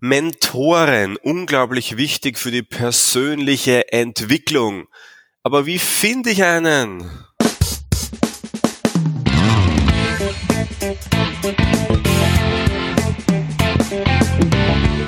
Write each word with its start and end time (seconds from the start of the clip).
Mentoren, 0.00 1.16
unglaublich 1.16 1.96
wichtig 1.96 2.36
für 2.36 2.50
die 2.50 2.62
persönliche 2.62 3.90
Entwicklung. 3.92 4.88
Aber 5.42 5.64
wie 5.64 5.78
finde 5.78 6.30
ich 6.30 6.44
einen? 6.44 7.10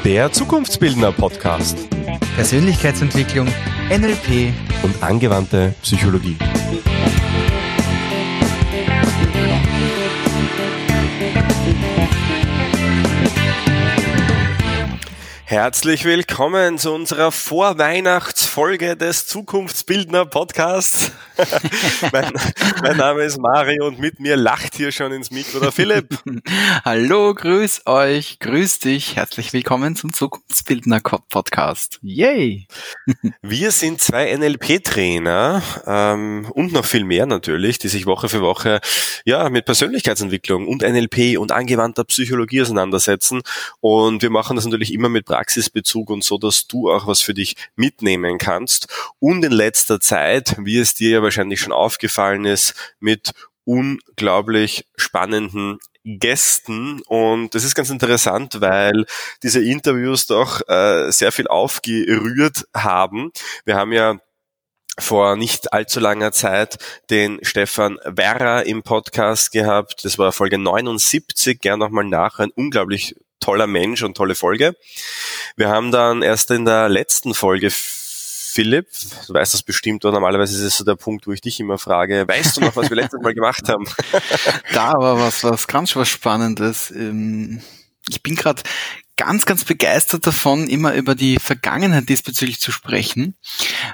Der 0.05 0.33
Zukunftsbildner 0.33 1.13
Podcast. 1.13 1.77
Persönlichkeitsentwicklung, 2.37 3.47
NLP 3.91 4.55
und 4.83 5.03
angewandte 5.03 5.75
Psychologie. 5.83 6.39
Herzlich 15.49 16.05
willkommen 16.05 16.77
zu 16.77 16.93
unserer 16.93 17.33
Vorweihnachtsfolge 17.33 18.99
des 18.99 19.27
Zukunftsbildner 19.27 20.27
Podcasts. 20.27 21.11
mein, 22.13 22.35
mein, 22.83 22.97
Name 22.99 23.23
ist 23.23 23.39
Mario 23.39 23.87
und 23.87 23.99
mit 23.99 24.21
mir 24.21 24.37
lacht 24.37 24.75
hier 24.75 24.93
schon 24.93 25.11
ins 25.11 25.31
Mikro 25.31 25.59
der 25.61 25.73
Philipp. 25.73 26.19
Hallo, 26.85 27.33
grüß 27.33 27.87
euch, 27.87 28.41
grüß 28.41 28.81
dich. 28.81 29.17
Herzlich 29.17 29.55
willkommen 29.55 29.97
zum 29.97 30.13
Zukunftsbildner 30.13 31.01
Podcast. 31.01 31.99
Yay! 32.03 32.67
Wir 33.41 33.71
sind 33.71 34.03
zwei 34.03 34.37
NLP-Trainer 34.37 35.63
ähm, 35.87 36.47
und 36.51 36.75
noch 36.75 36.85
viel 36.85 37.05
mehr 37.05 37.25
natürlich, 37.25 37.79
die 37.79 37.89
sich 37.89 38.05
Woche 38.05 38.29
für 38.29 38.43
Woche 38.43 38.81
ja 39.25 39.49
mit 39.49 39.65
Persönlichkeitsentwicklung 39.65 40.69
und 40.69 40.83
NLP 40.83 41.39
und 41.39 41.53
angewandter 41.53 42.05
Psychologie 42.05 42.61
auseinandersetzen. 42.61 43.41
Und 43.81 44.21
wir 44.21 44.29
machen 44.31 44.57
das 44.57 44.67
natürlich 44.67 44.93
immer 44.93 45.09
mit 45.09 45.38
Praxisbezug 45.39 46.11
und 46.11 46.25
so, 46.25 46.37
dass 46.37 46.67
du 46.67 46.91
auch 46.91 47.07
was 47.07 47.21
für 47.21 47.33
dich 47.33 47.55
mitnehmen 47.77 48.39
kannst. 48.39 48.89
Und 49.21 49.45
in 49.45 49.53
letzter 49.53 50.01
Zeit, 50.01 50.57
wie 50.59 50.79
es 50.79 50.95
dir 50.95 51.11
ja 51.11 51.23
wahrscheinlich 51.23 51.61
schon 51.61 51.73
aufgefallen 51.73 52.45
ist, 52.45 52.75
mit 52.99 53.31
unglaublich 53.65 54.89
spannenden 54.97 55.79
Gästen 56.05 57.03
und 57.03 57.55
das 57.55 57.65
ist 57.65 57.75
ganz 57.75 57.91
interessant, 57.91 58.63
weil 58.63 59.05
diese 59.43 59.63
Interviews 59.63 60.27
doch 60.27 60.67
äh, 60.67 61.11
sehr 61.11 61.33
viel 61.33 61.47
aufgerührt 61.47 62.65
haben. 62.75 63.31
Wir 63.67 63.77
haben 63.77 63.93
ja 63.93 64.19
vor 64.99 65.37
nicht 65.37 65.73
allzu 65.73 66.01
langer 66.01 66.33
Zeit 66.33 66.79
den 67.11 67.39
Stefan 67.43 67.99
Werra 68.05 68.61
im 68.63 68.83
Podcast 68.83 69.53
gehabt. 69.53 70.05
Das 70.05 70.19
war 70.19 70.33
Folge 70.33 70.59
79. 70.59 71.61
Gern 71.61 71.79
nochmal 71.79 72.05
nach. 72.05 72.39
Ein 72.39 72.51
unglaublich 72.51 73.15
toller 73.49 73.67
Mensch 73.67 74.03
und 74.03 74.15
tolle 74.15 74.35
Folge. 74.35 74.77
Wir 75.57 75.71
haben 75.71 75.91
dann 75.91 76.21
erst 76.21 76.51
in 76.51 76.67
der 76.67 76.91
letzten 76.91 77.33
Folge 77.33 77.71
Philipp, 77.71 78.89
du 79.27 79.33
weißt 79.33 79.55
das 79.55 79.63
bestimmt, 79.63 80.05
oder 80.05 80.13
normalerweise 80.13 80.55
ist 80.55 80.63
es 80.63 80.77
so 80.77 80.85
der 80.85 80.97
Punkt, 80.97 81.27
wo 81.27 81.33
ich 81.33 81.41
dich 81.41 81.59
immer 81.59 81.79
frage, 81.79 82.29
weißt 82.29 82.59
du 82.59 82.61
noch, 82.61 82.77
was 82.77 82.91
wir 82.91 82.97
letztes 82.97 83.23
Mal 83.23 83.33
gemacht 83.33 83.67
haben? 83.71 83.87
da 84.75 84.93
war 84.99 85.19
was, 85.19 85.45
was 85.45 85.67
ganz 85.67 85.97
was 85.97 86.11
Spannendes. 86.11 86.91
Ähm, 86.91 87.63
ich 88.07 88.23
bin 88.23 88.35
gerade 88.37 88.63
ganz, 89.19 89.45
ganz 89.45 89.65
begeistert 89.65 90.27
davon, 90.27 90.69
immer 90.69 90.95
über 90.95 91.15
die 91.15 91.39
Vergangenheit 91.39 92.09
diesbezüglich 92.09 92.61
zu 92.61 92.73
sprechen, 92.73 93.35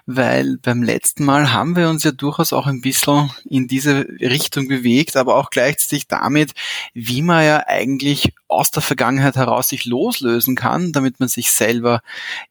weil 0.06 0.58
beim 0.58 0.82
letzten 0.82 1.24
Mal 1.24 1.52
haben 1.52 1.74
wir 1.74 1.88
uns 1.88 2.04
ja 2.04 2.12
durchaus 2.12 2.52
auch 2.52 2.66
ein 2.66 2.82
bisschen 2.82 3.30
in 3.44 3.66
diese 3.66 4.06
Richtung 4.20 4.68
bewegt, 4.68 5.16
aber 5.16 5.36
auch 5.36 5.50
gleichzeitig 5.50 6.06
damit, 6.06 6.52
wie 6.92 7.22
man 7.22 7.44
ja 7.44 7.66
eigentlich 7.66 8.34
aus 8.46 8.70
der 8.70 8.82
Vergangenheit 8.82 9.36
heraus 9.36 9.68
sich 9.68 9.86
loslösen 9.86 10.54
kann, 10.54 10.92
damit 10.92 11.18
man 11.18 11.28
sich 11.28 11.50
selber 11.50 12.02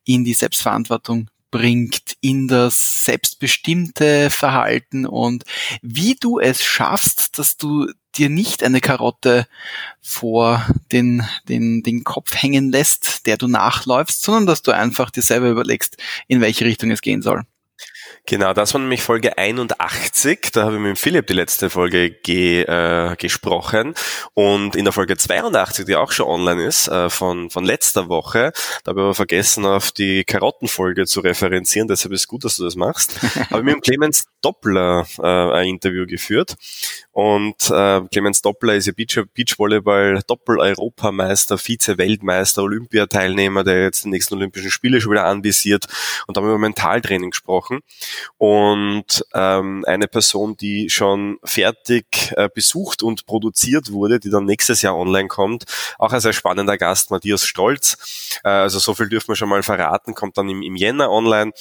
in 0.04 0.26
die 0.26 0.34
Selbstverantwortung 0.34 1.30
bringt 1.54 2.18
in 2.20 2.48
das 2.48 3.06
selbstbestimmte 3.06 4.32
Verhalten 4.32 5.06
und 5.06 5.46
wie 5.84 6.16
du 6.16 6.40
es 6.40 6.64
schaffst, 6.64 7.38
dass 7.38 7.58
du 7.58 7.92
dir 8.16 8.28
nicht 8.30 8.64
eine 8.64 8.82
Karotte 8.82 9.46
vor 10.02 10.66
den, 10.92 11.24
den, 11.48 11.84
den 11.84 12.04
Kopf 12.04 12.42
hängen 12.42 12.72
lässt, 12.72 13.28
der 13.28 13.38
du 13.38 13.48
nachläufst, 13.48 14.24
sondern 14.24 14.48
dass 14.48 14.64
du 14.64 14.72
einfach 14.72 15.12
dir 15.12 15.22
selber 15.22 15.50
überlegst, 15.50 15.98
in 16.28 16.42
welche 16.42 16.66
Richtung 16.66 16.90
es 16.90 17.02
gehen 17.02 17.22
soll. 17.22 17.44
Genau, 18.26 18.54
das 18.54 18.74
war 18.74 18.82
nämlich 18.82 19.02
Folge 19.02 19.38
81. 19.38 20.52
Da 20.54 20.64
habe 20.64 20.76
ich 20.76 20.82
mit 20.82 20.98
Philipp 20.98 21.28
die 21.28 21.34
letzte 21.34 21.70
Folge 21.70 22.12
ge, 22.12 22.64
äh, 22.64 23.16
gesprochen. 23.18 23.94
Und 24.34 24.76
in 24.76 24.86
der 24.86 24.94
Folge 24.94 25.18
82, 25.18 25.86
die 25.86 25.96
auch 25.96 26.12
schon 26.12 26.28
online 26.28 26.64
ist, 26.64 26.88
äh, 26.88 27.10
von, 27.10 27.50
von 27.50 27.66
letzter 27.66 28.10
Woche, 28.10 28.54
da 28.84 28.90
habe 28.90 29.02
ich 29.02 29.04
aber 29.04 29.14
vergessen, 29.14 29.66
auf 29.66 29.92
die 29.92 30.24
Karottenfolge 30.24 31.06
zu 31.06 31.20
referenzieren. 31.20 31.88
Deshalb 31.88 32.14
ist 32.14 32.22
es 32.22 32.28
gut, 32.28 32.46
dass 32.46 32.58
du 32.58 32.64
das 32.64 32.76
machst. 32.76 33.22
habe 33.50 33.60
ich 33.60 33.64
mit 33.64 33.76
dem 33.76 33.82
Clemens 33.82 34.26
Doppler 34.42 35.06
äh, 35.20 35.24
ein 35.24 35.68
Interview 35.68 36.06
geführt. 36.06 36.56
Und 37.12 37.70
äh, 37.70 38.02
Clemens 38.12 38.42
Doppler 38.42 38.76
ist 38.76 38.88
ja 38.88 38.94
Beach, 38.94 39.22
Beachvolleyball 39.34 40.22
Doppel-Europameister, 40.28 41.58
Vize-Weltmeister, 41.58 42.64
Olympiateilnehmer, 42.64 43.64
der 43.64 43.84
jetzt 43.84 44.06
die 44.06 44.10
nächsten 44.10 44.36
Olympischen 44.36 44.72
Spiele 44.72 45.00
schon 45.00 45.12
wieder 45.12 45.26
anvisiert. 45.26 45.86
Und 46.28 46.36
da 46.36 46.42
haben 46.42 46.48
wir 46.48 46.54
über 46.54 46.60
Mentaltraining 46.60 47.32
gesprochen. 47.32 47.82
Und 48.38 49.26
ähm, 49.34 49.84
eine 49.88 50.08
Person, 50.08 50.58
die 50.58 50.90
schon 50.90 51.38
fertig 51.44 52.34
äh, 52.36 52.50
besucht 52.54 53.04
und 53.04 53.26
produziert 53.26 53.92
wurde, 53.92 54.20
die 54.20 54.30
dann 54.30 54.46
nächstes 54.46 54.82
Jahr 54.82 54.96
online 54.96 55.28
kommt, 55.28 55.66
auch 55.98 56.14
ein 56.14 56.22
sehr 56.22 56.34
spannender 56.34 56.78
Gast, 56.78 57.12
Matthias 57.12 57.46
Stolz. 57.46 58.40
Äh, 58.44 58.50
also 58.50 58.80
so 58.80 58.94
viel 58.94 59.10
dürfen 59.10 59.30
wir 59.30 59.36
schon 59.36 59.50
mal 59.50 59.64
verraten, 59.64 60.16
kommt 60.16 60.38
dann 60.38 60.50
im, 60.50 60.62
im 60.62 60.76
Jänner 60.76 61.12
online. 61.12 61.52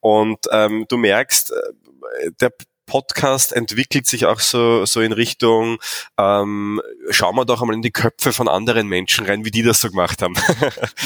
Und 0.00 0.46
ähm, 0.50 0.86
du 0.88 0.96
merkst, 0.96 1.52
äh, 1.52 2.30
der 2.40 2.52
Podcast 2.88 3.52
entwickelt 3.52 4.06
sich 4.06 4.26
auch 4.26 4.40
so, 4.40 4.84
so 4.86 5.00
in 5.00 5.12
Richtung, 5.12 5.78
ähm, 6.18 6.80
schauen 7.10 7.36
wir 7.36 7.44
doch 7.44 7.60
einmal 7.60 7.76
in 7.76 7.82
die 7.82 7.92
Köpfe 7.92 8.32
von 8.32 8.48
anderen 8.48 8.88
Menschen 8.88 9.26
rein, 9.26 9.44
wie 9.44 9.50
die 9.50 9.62
das 9.62 9.80
so 9.80 9.90
gemacht 9.90 10.22
haben. 10.22 10.34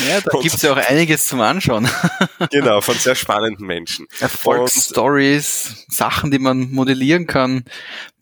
Ja, 0.08 0.20
da 0.20 0.38
gibt 0.40 0.54
es 0.54 0.62
ja 0.62 0.72
auch 0.72 0.76
einiges 0.76 1.26
zum 1.26 1.40
Anschauen. 1.40 1.88
genau, 2.50 2.80
von 2.80 2.94
sehr 2.94 3.14
spannenden 3.14 3.66
Menschen. 3.66 4.06
Erfolgsstories, 4.20 5.84
Sachen, 5.88 6.30
die 6.30 6.38
man 6.38 6.70
modellieren 6.70 7.26
kann, 7.26 7.64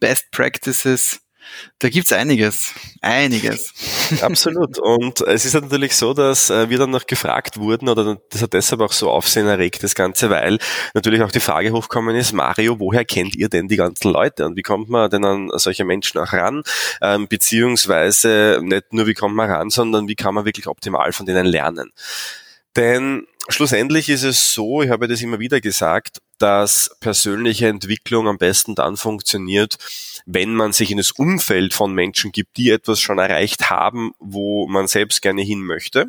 Best 0.00 0.30
Practices. 0.30 1.20
Da 1.78 1.88
gibt's 1.88 2.12
einiges, 2.12 2.74
einiges. 3.00 3.72
Absolut. 4.20 4.78
Und 4.78 5.20
es 5.22 5.44
ist 5.44 5.54
natürlich 5.54 5.96
so, 5.96 6.14
dass 6.14 6.50
äh, 6.50 6.68
wir 6.68 6.78
dann 6.78 6.90
noch 6.90 7.06
gefragt 7.06 7.58
wurden, 7.58 7.88
oder 7.88 8.18
das 8.30 8.42
hat 8.42 8.52
deshalb 8.52 8.80
auch 8.80 8.92
so 8.92 9.10
Aufsehen 9.10 9.46
erregt, 9.46 9.82
das 9.82 9.94
Ganze, 9.94 10.30
weil 10.30 10.58
natürlich 10.94 11.22
auch 11.22 11.32
die 11.32 11.40
Frage 11.40 11.72
hochkommen 11.72 12.16
ist, 12.16 12.32
Mario, 12.32 12.78
woher 12.78 13.04
kennt 13.04 13.34
ihr 13.36 13.48
denn 13.48 13.68
die 13.68 13.76
ganzen 13.76 14.12
Leute 14.12 14.46
und 14.46 14.56
wie 14.56 14.62
kommt 14.62 14.88
man 14.88 15.10
denn 15.10 15.24
an 15.24 15.50
solche 15.54 15.84
Menschen 15.84 16.18
auch 16.20 16.32
ran? 16.32 16.62
Ähm, 17.00 17.28
beziehungsweise 17.28 18.60
nicht 18.62 18.92
nur 18.92 19.06
wie 19.06 19.14
kommt 19.14 19.34
man 19.34 19.50
ran, 19.50 19.70
sondern 19.70 20.08
wie 20.08 20.16
kann 20.16 20.34
man 20.34 20.44
wirklich 20.44 20.66
optimal 20.66 21.12
von 21.12 21.26
denen 21.26 21.46
lernen? 21.46 21.92
Denn 22.76 23.26
schlussendlich 23.48 24.08
ist 24.08 24.22
es 24.22 24.54
so, 24.54 24.82
ich 24.82 24.90
habe 24.90 25.08
das 25.08 25.22
immer 25.22 25.38
wieder 25.38 25.60
gesagt, 25.60 26.18
dass 26.38 26.90
persönliche 27.00 27.68
Entwicklung 27.68 28.28
am 28.28 28.38
besten 28.38 28.74
dann 28.74 28.96
funktioniert, 28.96 29.76
wenn 30.26 30.54
man 30.54 30.72
sich 30.72 30.90
in 30.90 30.98
das 30.98 31.12
Umfeld 31.12 31.74
von 31.74 31.92
Menschen 31.92 32.32
gibt, 32.32 32.56
die 32.56 32.70
etwas 32.70 33.00
schon 33.00 33.18
erreicht 33.18 33.70
haben, 33.70 34.12
wo 34.18 34.66
man 34.66 34.86
selbst 34.86 35.22
gerne 35.22 35.42
hin 35.42 35.60
möchte. 35.60 36.06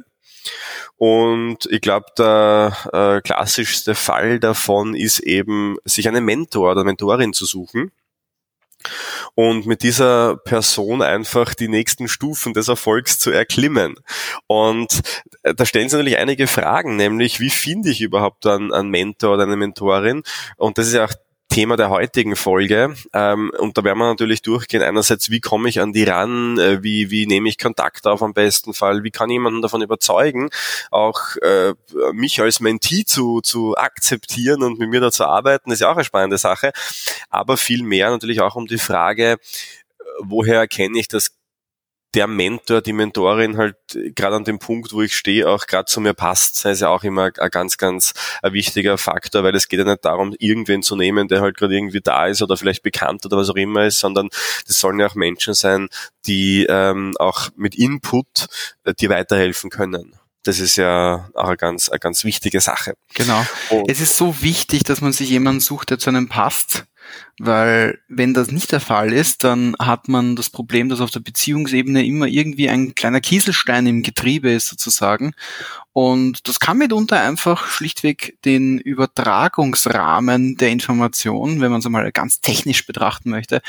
Und 0.97 1.67
ich 1.69 1.81
glaube, 1.81 2.07
der 2.17 2.77
äh, 2.93 3.21
klassischste 3.21 3.95
Fall 3.95 4.39
davon 4.39 4.95
ist 4.95 5.19
eben, 5.19 5.77
sich 5.85 6.07
einen 6.07 6.25
Mentor 6.25 6.71
oder 6.71 6.83
Mentorin 6.83 7.33
zu 7.33 7.45
suchen 7.45 7.91
und 9.35 9.65
mit 9.65 9.83
dieser 9.83 10.37
Person 10.37 11.01
einfach 11.01 11.53
die 11.53 11.67
nächsten 11.67 12.07
Stufen 12.07 12.53
des 12.53 12.67
Erfolgs 12.67 13.19
zu 13.19 13.31
erklimmen. 13.31 13.95
Und 14.47 15.01
äh, 15.43 15.53
da 15.53 15.65
stellen 15.65 15.89
sich 15.89 15.97
natürlich 15.97 16.17
einige 16.17 16.47
Fragen, 16.47 16.95
nämlich 16.95 17.39
wie 17.39 17.49
finde 17.49 17.89
ich 17.89 18.01
überhaupt 18.01 18.45
einen, 18.45 18.73
einen 18.73 18.89
Mentor 18.89 19.35
oder 19.35 19.43
eine 19.43 19.57
Mentorin? 19.57 20.23
Und 20.57 20.77
das 20.77 20.87
ist 20.87 20.93
ja 20.93 21.05
auch 21.05 21.13
Thema 21.51 21.75
der 21.75 21.89
heutigen 21.89 22.35
Folge. 22.35 22.95
Ähm, 23.13 23.51
und 23.59 23.77
da 23.77 23.83
werden 23.83 23.99
wir 23.99 24.07
natürlich 24.07 24.41
durchgehen. 24.41 24.81
Einerseits, 24.81 25.29
wie 25.29 25.41
komme 25.41 25.67
ich 25.69 25.81
an 25.81 25.91
die 25.93 26.05
ran? 26.05 26.57
Äh, 26.57 26.81
wie, 26.81 27.11
wie 27.11 27.27
nehme 27.27 27.49
ich 27.49 27.57
Kontakt 27.57 28.07
auf 28.07 28.23
am 28.23 28.33
besten 28.33 28.73
Fall? 28.73 29.03
Wie 29.03 29.11
kann 29.11 29.29
jemanden 29.29 29.61
davon 29.61 29.81
überzeugen, 29.81 30.49
auch 30.89 31.35
äh, 31.41 31.73
mich 32.13 32.39
als 32.41 32.61
Mentee 32.61 33.03
zu, 33.05 33.41
zu 33.41 33.75
akzeptieren 33.75 34.63
und 34.63 34.79
mit 34.79 34.89
mir 34.89 35.01
da 35.01 35.11
zu 35.11 35.25
arbeiten? 35.25 35.71
Ist 35.71 35.81
ja 35.81 35.89
auch 35.91 35.95
eine 35.95 36.05
spannende 36.05 36.37
Sache. 36.37 36.71
Aber 37.29 37.57
viel 37.57 37.83
mehr 37.83 38.09
natürlich 38.09 38.39
auch 38.39 38.55
um 38.55 38.65
die 38.65 38.77
Frage, 38.77 39.37
woher 40.19 40.59
erkenne 40.59 40.97
ich 40.99 41.07
das 41.07 41.40
der 42.13 42.27
Mentor, 42.27 42.81
die 42.81 42.93
Mentorin 42.93 43.57
halt 43.57 43.75
gerade 44.15 44.35
an 44.35 44.43
dem 44.43 44.59
Punkt, 44.59 44.93
wo 44.93 45.01
ich 45.01 45.15
stehe, 45.15 45.47
auch 45.49 45.65
gerade 45.65 45.85
zu 45.85 46.01
mir 46.01 46.13
passt. 46.13 46.65
Das 46.65 46.73
ist 46.73 46.81
ja 46.81 46.89
auch 46.89 47.03
immer 47.03 47.31
ein 47.37 47.49
ganz, 47.49 47.77
ganz 47.77 48.13
ein 48.41 48.53
wichtiger 48.53 48.97
Faktor, 48.97 49.43
weil 49.43 49.55
es 49.55 49.67
geht 49.67 49.79
ja 49.79 49.85
nicht 49.85 50.03
darum, 50.03 50.35
irgendwen 50.39 50.83
zu 50.83 50.95
nehmen, 50.95 51.27
der 51.27 51.41
halt 51.41 51.57
gerade 51.57 51.75
irgendwie 51.75 52.01
da 52.01 52.27
ist 52.27 52.41
oder 52.41 52.57
vielleicht 52.57 52.83
bekannt 52.83 53.25
oder 53.25 53.37
was 53.37 53.49
auch 53.49 53.55
immer 53.55 53.85
ist, 53.85 53.99
sondern 53.99 54.29
das 54.67 54.79
sollen 54.79 54.99
ja 54.99 55.07
auch 55.07 55.15
Menschen 55.15 55.53
sein, 55.53 55.87
die 56.25 56.65
ähm, 56.69 57.15
auch 57.17 57.49
mit 57.55 57.75
Input 57.75 58.47
äh, 58.83 58.93
dir 58.93 59.09
weiterhelfen 59.09 59.69
können. 59.69 60.15
Das 60.43 60.59
ist 60.59 60.75
ja 60.75 61.29
auch 61.35 61.47
eine 61.47 61.57
ganz, 61.57 61.89
eine 61.89 61.99
ganz 61.99 62.23
wichtige 62.23 62.61
Sache. 62.61 62.95
Genau. 63.13 63.45
Und 63.69 63.89
es 63.89 64.01
ist 64.01 64.17
so 64.17 64.41
wichtig, 64.41 64.83
dass 64.83 64.99
man 64.99 65.13
sich 65.13 65.29
jemanden 65.29 65.59
sucht, 65.59 65.91
der 65.91 65.99
zu 65.99 66.09
einem 66.09 66.29
passt, 66.29 66.85
weil 67.39 67.99
wenn 68.07 68.33
das 68.33 68.51
nicht 68.51 68.71
der 68.71 68.79
Fall 68.79 69.11
ist, 69.11 69.43
dann 69.43 69.75
hat 69.79 70.07
man 70.07 70.35
das 70.35 70.49
Problem, 70.49 70.89
dass 70.89 71.01
auf 71.01 71.09
der 71.09 71.21
Beziehungsebene 71.21 72.05
immer 72.05 72.27
irgendwie 72.27 72.69
ein 72.69 72.93
kleiner 72.93 73.19
Kieselstein 73.19 73.87
im 73.87 74.03
Getriebe 74.03 74.51
ist 74.51 74.67
sozusagen. 74.67 75.33
Und 75.93 76.47
das 76.47 76.59
kann 76.59 76.77
mitunter 76.77 77.19
einfach 77.19 77.67
schlichtweg 77.67 78.37
den 78.45 78.77
Übertragungsrahmen 78.77 80.55
der 80.55 80.69
Information, 80.69 81.61
wenn 81.61 81.71
man 81.71 81.79
es 81.79 81.89
mal 81.89 82.11
ganz 82.11 82.41
technisch 82.41 82.85
betrachten 82.85 83.29
möchte, 83.29 83.61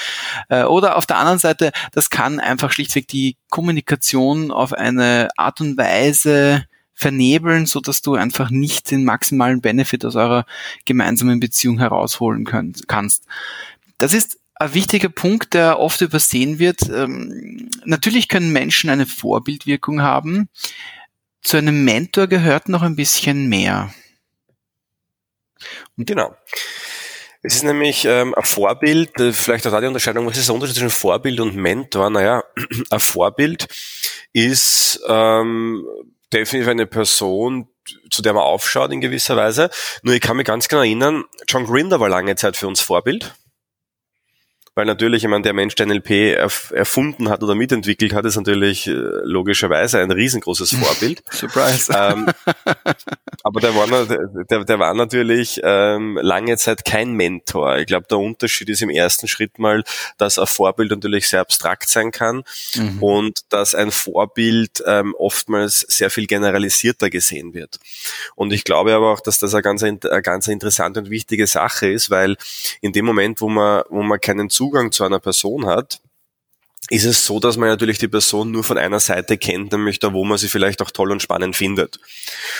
äh, 0.48 0.64
oder 0.64 0.96
auf 0.96 1.06
der 1.06 1.16
anderen 1.16 1.38
Seite, 1.38 1.72
das 1.92 2.10
kann 2.10 2.38
einfach 2.40 2.70
schlichtweg 2.70 3.08
die 3.08 3.36
Kommunikation 3.50 4.50
auf 4.50 4.72
eine 4.72 5.30
Art 5.36 5.60
und 5.60 5.76
Weise 5.76 6.66
vernebeln, 7.02 7.66
so 7.66 7.80
dass 7.80 8.00
du 8.00 8.14
einfach 8.14 8.50
nicht 8.50 8.90
den 8.90 9.04
maximalen 9.04 9.60
Benefit 9.60 10.04
aus 10.04 10.16
eurer 10.16 10.46
gemeinsamen 10.84 11.40
Beziehung 11.40 11.78
herausholen 11.78 12.44
könnt, 12.44 12.88
kannst. 12.88 13.24
Das 13.98 14.14
ist 14.14 14.38
ein 14.54 14.74
wichtiger 14.74 15.08
Punkt, 15.08 15.54
der 15.54 15.78
oft 15.78 16.00
übersehen 16.00 16.58
wird. 16.58 16.88
Ähm, 16.88 17.68
natürlich 17.84 18.28
können 18.28 18.52
Menschen 18.52 18.90
eine 18.90 19.06
Vorbildwirkung 19.06 20.00
haben. 20.02 20.48
Zu 21.42 21.56
einem 21.56 21.84
Mentor 21.84 22.28
gehört 22.28 22.68
noch 22.68 22.82
ein 22.82 22.96
bisschen 22.96 23.48
mehr. 23.48 23.92
Und 25.96 26.06
genau. 26.06 26.36
Es 27.44 27.56
ist 27.56 27.64
nämlich 27.64 28.04
ähm, 28.04 28.34
ein 28.36 28.44
Vorbild, 28.44 29.18
äh, 29.18 29.32
vielleicht 29.32 29.66
auch 29.66 29.72
da 29.72 29.80
die 29.80 29.88
Unterscheidung, 29.88 30.26
was 30.26 30.38
ist 30.38 30.46
der 30.46 30.54
Unterschied 30.54 30.76
zwischen 30.76 30.90
Vorbild 30.90 31.40
und 31.40 31.56
Mentor? 31.56 32.08
Naja, 32.10 32.44
ein 32.90 33.00
Vorbild 33.00 33.66
ist 34.32 35.00
ähm, 35.08 35.84
definitiv 36.32 36.68
eine 36.68 36.86
Person, 36.86 37.68
zu 38.10 38.22
der 38.22 38.32
man 38.32 38.42
aufschaut 38.42 38.92
in 38.92 39.00
gewisser 39.00 39.36
Weise. 39.36 39.70
Nur 40.02 40.14
ich 40.14 40.20
kann 40.20 40.36
mich 40.36 40.46
ganz 40.46 40.68
genau 40.68 40.82
erinnern, 40.82 41.24
John 41.48 41.66
Grinder 41.66 42.00
war 42.00 42.08
lange 42.08 42.36
Zeit 42.36 42.56
für 42.56 42.68
uns 42.68 42.80
Vorbild. 42.80 43.34
Weil 44.74 44.86
natürlich, 44.86 45.24
ich 45.24 45.28
meine, 45.28 45.42
der 45.42 45.52
Mensch, 45.52 45.74
der 45.74 45.86
NLP 45.86 46.10
erf 46.36 46.72
erfunden 46.74 47.28
hat 47.28 47.42
oder 47.42 47.54
mitentwickelt 47.54 48.14
hat, 48.14 48.24
ist 48.24 48.36
natürlich 48.36 48.86
äh, 48.86 48.92
logischerweise 48.92 49.98
ein 49.98 50.10
riesengroßes 50.10 50.74
Vorbild. 50.76 51.22
Surprise. 51.30 51.92
Ähm, 51.94 52.26
aber 53.42 53.60
der 53.60 53.74
war, 53.74 54.06
der, 54.50 54.64
der 54.64 54.78
war 54.78 54.94
natürlich 54.94 55.60
ähm, 55.62 56.18
lange 56.22 56.56
Zeit 56.56 56.86
kein 56.86 57.12
Mentor. 57.12 57.78
Ich 57.78 57.86
glaube, 57.86 58.06
der 58.08 58.18
Unterschied 58.18 58.70
ist 58.70 58.80
im 58.80 58.88
ersten 58.88 59.28
Schritt 59.28 59.58
mal, 59.58 59.84
dass 60.16 60.38
ein 60.38 60.46
Vorbild 60.46 60.90
natürlich 60.90 61.28
sehr 61.28 61.40
abstrakt 61.40 61.90
sein 61.90 62.10
kann 62.10 62.44
mhm. 62.74 63.02
und 63.02 63.40
dass 63.50 63.74
ein 63.74 63.90
Vorbild 63.90 64.82
ähm, 64.86 65.14
oftmals 65.18 65.80
sehr 65.80 66.08
viel 66.08 66.26
generalisierter 66.26 67.10
gesehen 67.10 67.52
wird. 67.52 67.78
Und 68.36 68.52
ich 68.52 68.64
glaube 68.64 68.94
aber 68.94 69.12
auch, 69.12 69.20
dass 69.20 69.38
das 69.38 69.52
eine 69.54 69.62
ganz, 69.62 69.82
eine 69.82 69.98
ganz 69.98 70.48
interessante 70.48 71.00
und 71.00 71.10
wichtige 71.10 71.46
Sache 71.46 71.88
ist, 71.88 72.08
weil 72.08 72.36
in 72.80 72.92
dem 72.92 73.04
Moment, 73.04 73.40
wo 73.42 73.48
man, 73.48 73.82
wo 73.90 74.02
man 74.02 74.20
keinen 74.20 74.48
Zugang 74.62 74.92
zu 74.92 75.02
einer 75.02 75.18
Person 75.18 75.66
hat, 75.66 76.00
ist 76.88 77.04
es 77.04 77.26
so, 77.26 77.40
dass 77.40 77.56
man 77.56 77.68
natürlich 77.68 77.98
die 77.98 78.06
Person 78.06 78.52
nur 78.52 78.62
von 78.62 78.78
einer 78.78 79.00
Seite 79.00 79.38
kennt, 79.38 79.72
nämlich 79.72 79.98
da, 79.98 80.12
wo 80.12 80.24
man 80.24 80.38
sie 80.38 80.48
vielleicht 80.48 80.80
auch 80.82 80.90
toll 80.92 81.10
und 81.10 81.20
spannend 81.22 81.56
findet. 81.56 81.98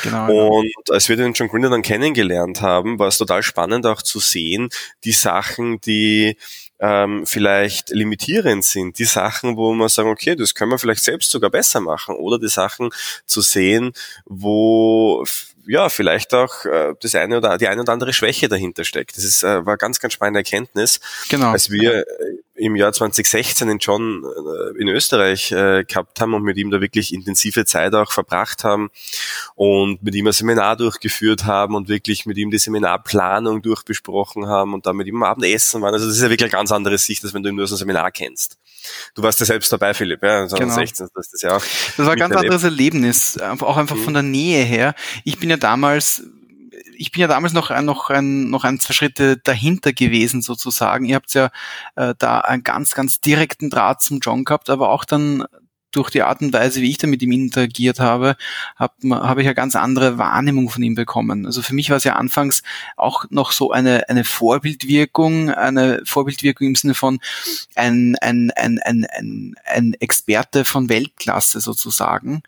Genau, 0.02 0.58
und 0.58 0.90
als 0.90 1.08
wir 1.08 1.16
den 1.16 1.32
John 1.32 1.48
Grinder 1.48 1.70
dann 1.70 1.82
kennengelernt 1.82 2.60
haben, 2.60 2.98
war 2.98 3.08
es 3.08 3.18
total 3.18 3.44
spannend 3.44 3.86
auch 3.86 4.02
zu 4.02 4.18
sehen, 4.20 4.70
die 5.04 5.12
Sachen, 5.12 5.80
die 5.80 6.36
ähm, 6.80 7.24
vielleicht 7.24 7.90
limitierend 7.90 8.64
sind, 8.64 8.98
die 8.98 9.04
Sachen, 9.04 9.56
wo 9.56 9.72
man 9.72 9.88
sagen, 9.88 10.08
okay, 10.08 10.34
das 10.34 10.54
können 10.54 10.72
wir 10.72 10.78
vielleicht 10.78 11.04
selbst 11.04 11.30
sogar 11.30 11.50
besser 11.50 11.80
machen, 11.80 12.16
oder 12.16 12.40
die 12.40 12.48
Sachen 12.48 12.90
zu 13.24 13.40
sehen, 13.40 13.92
wo 14.24 15.24
ja, 15.66 15.88
vielleicht 15.88 16.34
auch 16.34 16.64
äh, 16.64 16.94
das 17.00 17.14
eine 17.14 17.36
oder 17.36 17.58
die 17.58 17.68
eine 17.68 17.82
oder 17.82 17.92
andere 17.92 18.12
Schwäche 18.12 18.48
dahinter 18.48 18.84
steckt. 18.84 19.16
Das 19.16 19.24
ist, 19.24 19.42
äh, 19.42 19.64
war 19.64 19.76
ganz, 19.76 20.00
ganz 20.00 20.12
spannende 20.14 20.40
Erkenntnis. 20.40 21.00
Genau. 21.28 21.50
Als 21.50 21.70
wir 21.70 22.00
äh, 22.00 22.04
im 22.62 22.76
Jahr 22.76 22.92
2016 22.92 23.68
den 23.68 23.78
John 23.78 24.24
äh, 24.24 24.80
in 24.80 24.88
Österreich 24.88 25.50
äh, 25.52 25.84
gehabt 25.84 26.20
haben 26.20 26.34
und 26.34 26.44
mit 26.44 26.56
ihm 26.56 26.70
da 26.70 26.80
wirklich 26.80 27.12
intensive 27.12 27.64
Zeit 27.64 27.94
auch 27.94 28.12
verbracht 28.12 28.62
haben 28.62 28.90
und 29.56 30.02
mit 30.02 30.14
ihm 30.14 30.28
ein 30.28 30.32
Seminar 30.32 30.76
durchgeführt 30.76 31.44
haben 31.44 31.74
und 31.74 31.88
wirklich 31.88 32.24
mit 32.24 32.38
ihm 32.38 32.50
die 32.50 32.58
Seminarplanung 32.58 33.62
durchbesprochen 33.62 34.46
haben 34.46 34.74
und 34.74 34.86
dann 34.86 34.96
mit 34.96 35.08
ihm 35.08 35.16
am 35.16 35.24
Abendessen 35.24 35.82
waren. 35.82 35.92
Also 35.92 36.06
das 36.06 36.16
ist 36.16 36.22
ja 36.22 36.30
wirklich 36.30 36.52
eine 36.52 36.58
ganz 36.58 36.70
andere 36.70 36.98
Sicht, 36.98 37.24
als 37.24 37.34
wenn 37.34 37.42
du 37.42 37.48
ihn 37.48 37.56
nur 37.56 37.64
aus 37.64 37.72
einem 37.72 37.78
Seminar 37.78 38.12
kennst. 38.12 38.58
Du 39.14 39.22
warst 39.22 39.40
ja 39.40 39.46
selbst 39.46 39.72
dabei, 39.72 39.94
Philipp, 39.94 40.22
ja, 40.22 40.46
2016, 40.46 41.06
genau. 41.06 41.10
das 41.14 41.32
ist 41.32 41.42
ja 41.42 41.56
auch. 41.56 41.64
Das 41.96 42.06
war 42.06 42.12
ein 42.12 42.18
ganz 42.18 42.36
anderes 42.36 42.64
Erlebnis, 42.64 43.38
auch 43.40 43.76
einfach 43.76 43.96
mhm. 43.96 44.04
von 44.04 44.14
der 44.14 44.22
Nähe 44.22 44.64
her. 44.64 44.94
Ich 45.24 45.38
bin 45.38 45.50
ja 45.50 45.56
damals 45.56 46.22
ich 46.96 47.12
bin 47.12 47.20
ja 47.20 47.26
damals 47.26 47.52
noch, 47.52 47.70
noch, 47.82 48.10
ein, 48.10 48.50
noch 48.50 48.64
ein, 48.64 48.80
zwei 48.80 48.94
Schritte 48.94 49.36
dahinter 49.36 49.92
gewesen 49.92 50.42
sozusagen. 50.42 51.04
Ihr 51.04 51.16
habt 51.16 51.34
ja 51.34 51.50
äh, 51.96 52.14
da 52.18 52.40
einen 52.40 52.62
ganz, 52.62 52.94
ganz 52.94 53.20
direkten 53.20 53.70
Draht 53.70 54.02
zum 54.02 54.20
John 54.20 54.44
gehabt, 54.44 54.70
aber 54.70 54.90
auch 54.90 55.04
dann 55.04 55.44
durch 55.92 56.10
die 56.10 56.22
Art 56.22 56.40
und 56.40 56.52
Weise, 56.52 56.80
wie 56.80 56.90
ich 56.90 56.98
da 56.98 57.06
mit 57.06 57.22
ihm 57.22 57.32
interagiert 57.32 58.00
habe, 58.00 58.36
habe 58.76 58.94
hab 59.10 59.38
ich 59.38 59.46
eine 59.46 59.54
ganz 59.54 59.76
andere 59.76 60.18
Wahrnehmung 60.18 60.70
von 60.70 60.82
ihm 60.82 60.94
bekommen. 60.94 61.46
Also 61.46 61.62
für 61.62 61.74
mich 61.74 61.90
war 61.90 61.98
es 61.98 62.04
ja 62.04 62.16
anfangs 62.16 62.62
auch 62.96 63.26
noch 63.30 63.52
so 63.52 63.70
eine, 63.70 64.08
eine 64.08 64.24
Vorbildwirkung, 64.24 65.50
eine 65.50 66.02
Vorbildwirkung 66.04 66.68
im 66.68 66.74
Sinne 66.74 66.94
von 66.94 67.20
ein, 67.74 68.16
ein, 68.20 68.50
ein, 68.52 68.80
ein, 68.82 69.04
ein, 69.04 69.54
ein 69.66 69.94
Experte 70.00 70.64
von 70.64 70.88
Weltklasse 70.88 71.60
sozusagen. 71.60 72.42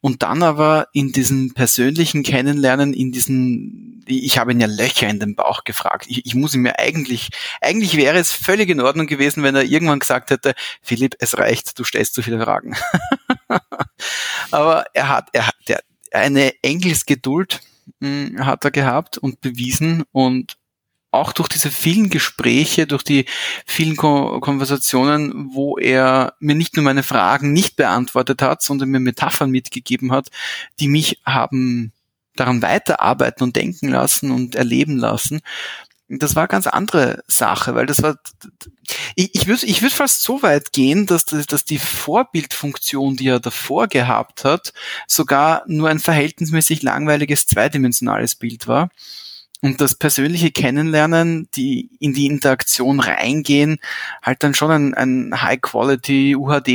Und 0.00 0.22
dann 0.22 0.42
aber 0.42 0.88
in 0.92 1.12
diesem 1.12 1.54
persönlichen 1.54 2.22
Kennenlernen, 2.22 2.92
in 2.92 3.10
diesen, 3.10 4.04
ich 4.06 4.38
habe 4.38 4.52
ihn 4.52 4.60
ja 4.60 4.68
Löcher 4.68 5.08
in 5.08 5.18
den 5.18 5.34
Bauch 5.34 5.64
gefragt. 5.64 6.06
Ich, 6.08 6.24
ich 6.24 6.34
muss 6.34 6.54
ihn 6.54 6.62
mir 6.62 6.78
eigentlich, 6.78 7.30
eigentlich 7.60 7.96
wäre 7.96 8.18
es 8.18 8.30
völlig 8.30 8.68
in 8.68 8.80
Ordnung 8.80 9.08
gewesen, 9.08 9.42
wenn 9.42 9.56
er 9.56 9.64
irgendwann 9.64 9.98
gesagt 9.98 10.30
hätte, 10.30 10.54
Philipp, 10.82 11.16
es 11.18 11.36
reicht, 11.36 11.78
du 11.78 11.84
stellst 11.84 12.14
zu 12.14 12.22
viele 12.22 12.40
Fragen. 12.40 12.76
aber 14.52 14.86
er 14.94 15.08
hat, 15.08 15.30
er 15.32 15.48
hat 15.48 15.54
eine 16.12 16.52
Engelsgeduld 16.62 17.60
hm, 18.00 18.44
hat 18.44 18.64
er 18.64 18.70
gehabt 18.70 19.18
und 19.18 19.40
bewiesen 19.40 20.04
und 20.12 20.57
auch 21.10 21.32
durch 21.32 21.48
diese 21.48 21.70
vielen 21.70 22.10
Gespräche, 22.10 22.86
durch 22.86 23.02
die 23.02 23.24
vielen 23.66 23.96
Ko 23.96 24.40
Konversationen, 24.40 25.54
wo 25.54 25.78
er 25.78 26.34
mir 26.38 26.54
nicht 26.54 26.76
nur 26.76 26.84
meine 26.84 27.02
Fragen 27.02 27.52
nicht 27.52 27.76
beantwortet 27.76 28.42
hat, 28.42 28.62
sondern 28.62 28.90
mir 28.90 29.00
Metaphern 29.00 29.50
mitgegeben 29.50 30.12
hat, 30.12 30.28
die 30.80 30.88
mich 30.88 31.20
haben 31.24 31.92
daran 32.36 32.62
weiterarbeiten 32.62 33.42
und 33.42 33.56
denken 33.56 33.88
lassen 33.88 34.30
und 34.30 34.54
erleben 34.54 34.96
lassen. 34.96 35.40
Das 36.10 36.36
war 36.36 36.48
ganz 36.48 36.66
andere 36.66 37.22
Sache, 37.26 37.74
weil 37.74 37.84
das 37.84 38.02
war, 38.02 38.16
ich, 39.14 39.34
ich 39.34 39.46
würde 39.46 39.66
ich 39.66 39.82
würd 39.82 39.92
fast 39.92 40.22
so 40.22 40.42
weit 40.42 40.72
gehen, 40.72 41.04
dass, 41.04 41.26
dass 41.26 41.64
die 41.64 41.78
Vorbildfunktion, 41.78 43.16
die 43.16 43.28
er 43.28 43.40
davor 43.40 43.88
gehabt 43.88 44.44
hat, 44.44 44.72
sogar 45.06 45.64
nur 45.66 45.90
ein 45.90 45.98
verhältnismäßig 45.98 46.82
langweiliges 46.82 47.46
zweidimensionales 47.46 48.36
Bild 48.36 48.68
war 48.68 48.88
und 49.60 49.80
das 49.80 49.96
persönliche 49.96 50.50
Kennenlernen, 50.50 51.48
die 51.54 51.90
in 51.98 52.14
die 52.14 52.26
Interaktion 52.26 53.00
reingehen, 53.00 53.78
halt 54.22 54.42
dann 54.42 54.54
schon 54.54 54.70
ein, 54.70 54.94
ein 54.94 55.42
High-Quality 55.42 56.36
UHD 56.36 56.68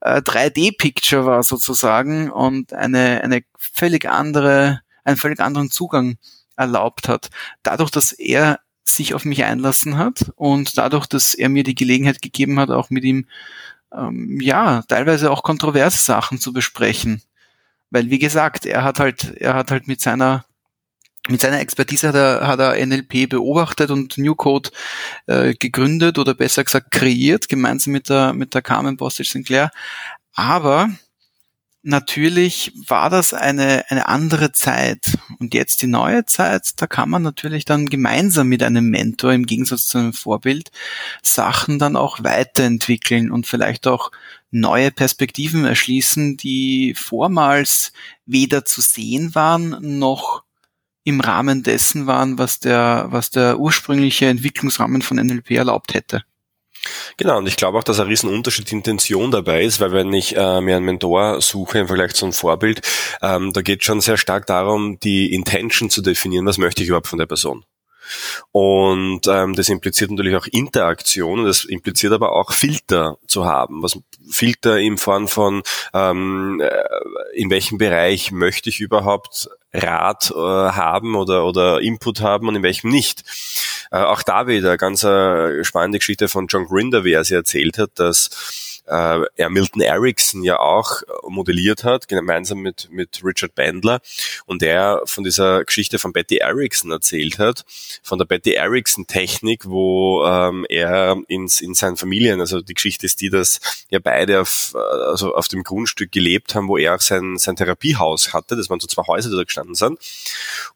äh, 0.00 0.20
3D-Picture 0.20 1.26
war 1.26 1.42
sozusagen 1.42 2.30
und 2.30 2.72
eine, 2.72 3.22
eine 3.22 3.42
völlig 3.58 4.08
andere, 4.08 4.80
einen 5.04 5.16
völlig 5.16 5.40
anderen 5.40 5.70
Zugang 5.70 6.16
erlaubt 6.56 7.08
hat. 7.08 7.30
Dadurch, 7.62 7.90
dass 7.90 8.12
er 8.12 8.60
sich 8.84 9.14
auf 9.14 9.24
mich 9.24 9.44
einlassen 9.44 9.98
hat 9.98 10.32
und 10.36 10.78
dadurch, 10.78 11.06
dass 11.06 11.34
er 11.34 11.48
mir 11.50 11.62
die 11.62 11.74
Gelegenheit 11.74 12.22
gegeben 12.22 12.58
hat, 12.58 12.70
auch 12.70 12.88
mit 12.90 13.04
ihm 13.04 13.26
ähm, 13.92 14.40
ja 14.40 14.82
teilweise 14.88 15.30
auch 15.30 15.42
kontroverse 15.42 15.98
Sachen 16.02 16.38
zu 16.38 16.52
besprechen. 16.52 17.22
Weil 17.90 18.10
wie 18.10 18.18
gesagt, 18.18 18.66
er 18.66 18.84
hat 18.84 18.98
halt, 18.98 19.36
er 19.36 19.54
hat 19.54 19.70
halt 19.70 19.88
mit 19.88 20.00
seiner 20.00 20.44
mit 21.28 21.40
seiner 21.40 21.60
Expertise 21.60 22.08
hat 22.08 22.14
er, 22.14 22.46
hat 22.46 22.60
er 22.60 22.86
NLP 22.86 23.28
beobachtet 23.28 23.90
und 23.90 24.18
New 24.18 24.34
Code 24.34 24.70
äh, 25.26 25.54
gegründet 25.54 26.18
oder 26.18 26.34
besser 26.34 26.64
gesagt 26.64 26.90
kreiert, 26.90 27.48
gemeinsam 27.48 27.92
mit 27.92 28.08
der, 28.08 28.32
mit 28.32 28.54
der 28.54 28.62
Carmen 28.62 28.96
Bostic 28.96 29.26
Sinclair. 29.26 29.70
Aber 30.34 30.88
natürlich 31.82 32.72
war 32.86 33.10
das 33.10 33.32
eine, 33.34 33.84
eine 33.88 34.08
andere 34.08 34.52
Zeit. 34.52 35.18
Und 35.38 35.54
jetzt 35.54 35.82
die 35.82 35.86
neue 35.86 36.24
Zeit, 36.26 36.80
da 36.80 36.86
kann 36.86 37.10
man 37.10 37.22
natürlich 37.22 37.64
dann 37.64 37.86
gemeinsam 37.86 38.48
mit 38.48 38.62
einem 38.62 38.90
Mentor 38.90 39.32
im 39.32 39.46
Gegensatz 39.46 39.86
zu 39.86 39.98
einem 39.98 40.12
Vorbild 40.12 40.70
Sachen 41.22 41.78
dann 41.78 41.96
auch 41.96 42.22
weiterentwickeln 42.22 43.30
und 43.30 43.46
vielleicht 43.46 43.86
auch 43.86 44.10
neue 44.50 44.90
Perspektiven 44.90 45.64
erschließen, 45.64 46.36
die 46.36 46.94
vormals 46.94 47.92
weder 48.26 48.64
zu 48.64 48.80
sehen 48.80 49.34
waren 49.34 49.98
noch 49.98 50.42
im 51.08 51.20
Rahmen 51.20 51.62
dessen 51.62 52.06
waren, 52.06 52.36
was 52.36 52.60
der, 52.60 53.06
was 53.08 53.30
der 53.30 53.58
ursprüngliche 53.58 54.26
Entwicklungsrahmen 54.26 55.00
von 55.00 55.16
NLP 55.16 55.52
erlaubt 55.52 55.94
hätte. 55.94 56.22
Genau, 57.16 57.38
und 57.38 57.48
ich 57.48 57.56
glaube 57.56 57.78
auch, 57.78 57.82
dass 57.82 57.98
ein 57.98 58.06
Riesenunterschied 58.06 58.70
Intention 58.70 59.30
dabei 59.30 59.64
ist, 59.64 59.80
weil 59.80 59.92
wenn 59.92 60.12
ich 60.12 60.36
äh, 60.36 60.60
mir 60.60 60.76
einen 60.76 60.84
Mentor 60.84 61.40
suche 61.40 61.78
im 61.78 61.86
Vergleich 61.86 62.14
zu 62.14 62.26
einem 62.26 62.34
Vorbild, 62.34 62.82
ähm, 63.22 63.52
da 63.52 63.62
geht 63.62 63.84
schon 63.84 64.00
sehr 64.00 64.16
stark 64.16 64.46
darum, 64.46 65.00
die 65.00 65.32
Intention 65.32 65.90
zu 65.90 66.02
definieren, 66.02 66.46
was 66.46 66.58
möchte 66.58 66.82
ich 66.82 66.88
überhaupt 66.88 67.08
von 67.08 67.18
der 67.18 67.26
Person. 67.26 67.64
Und 68.52 69.26
ähm, 69.26 69.54
das 69.54 69.68
impliziert 69.68 70.10
natürlich 70.10 70.36
auch 70.36 70.46
Interaktion 70.46 71.44
das 71.44 71.64
impliziert 71.64 72.12
aber 72.12 72.32
auch 72.32 72.52
Filter 72.52 73.18
zu 73.26 73.46
haben. 73.46 73.82
Was 73.82 73.98
Filter 74.30 74.78
in 74.78 74.98
Form 74.98 75.28
von 75.28 75.62
ähm, 75.94 76.60
äh, 76.60 76.84
in 77.34 77.50
welchem 77.50 77.78
Bereich 77.78 78.30
möchte 78.32 78.68
ich 78.68 78.80
überhaupt 78.80 79.48
Rat 79.72 80.30
äh, 80.30 80.34
haben 80.34 81.14
oder, 81.14 81.44
oder 81.44 81.80
Input 81.80 82.20
haben 82.20 82.48
und 82.48 82.56
in 82.56 82.62
welchem 82.62 82.90
nicht. 82.90 83.24
Äh, 83.90 83.98
auch 83.98 84.22
da 84.22 84.46
wieder 84.46 84.76
ganz 84.76 85.02
äh, 85.04 85.64
spannende 85.64 85.98
Geschichte 85.98 86.28
von 86.28 86.46
John 86.46 86.66
Grinder, 86.66 87.04
wie 87.04 87.12
er 87.12 87.24
sie 87.24 87.34
erzählt 87.34 87.78
hat, 87.78 87.90
dass 87.94 88.67
äh, 88.88 89.20
er 89.36 89.50
Milton 89.50 89.82
Erickson 89.82 90.42
ja 90.42 90.58
auch 90.58 91.02
modelliert 91.28 91.84
hat, 91.84 92.08
gemeinsam 92.08 92.58
mit, 92.60 92.88
mit 92.90 93.20
Richard 93.24 93.54
Bandler 93.54 94.00
und 94.46 94.62
der 94.62 95.02
von 95.04 95.24
dieser 95.24 95.64
Geschichte 95.64 95.98
von 95.98 96.12
Betty 96.12 96.38
Erickson 96.38 96.90
erzählt 96.90 97.38
hat, 97.38 97.64
von 98.02 98.18
der 98.18 98.24
Betty 98.24 98.52
Erickson 98.52 99.06
Technik, 99.06 99.68
wo 99.68 100.24
ähm, 100.24 100.66
er 100.68 101.16
ins, 101.28 101.60
in 101.60 101.74
seinen 101.74 101.96
Familien, 101.96 102.40
also 102.40 102.60
die 102.60 102.74
Geschichte 102.74 103.06
ist 103.06 103.20
die, 103.20 103.30
dass 103.30 103.60
ja 103.90 103.98
beide 103.98 104.40
auf, 104.40 104.74
also 104.74 105.34
auf 105.34 105.48
dem 105.48 105.62
Grundstück 105.62 106.12
gelebt 106.12 106.54
haben, 106.54 106.68
wo 106.68 106.76
er 106.76 106.94
auch 106.94 107.00
sein, 107.00 107.36
sein 107.38 107.56
Therapiehaus 107.56 108.32
hatte, 108.32 108.56
das 108.56 108.70
waren 108.70 108.80
so 108.80 108.86
zwei 108.86 109.02
Häuser, 109.06 109.30
die 109.30 109.36
da 109.36 109.44
gestanden 109.44 109.74
sind. 109.74 109.98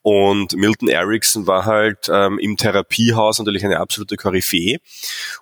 Und 0.01 0.55
Milton 0.55 0.89
Erickson 0.89 1.47
war 1.47 1.65
halt 1.65 2.09
ähm, 2.11 2.39
im 2.39 2.57
Therapiehaus 2.57 3.39
natürlich 3.39 3.65
eine 3.65 3.79
absolute 3.79 4.17
Koryphäe. 4.17 4.79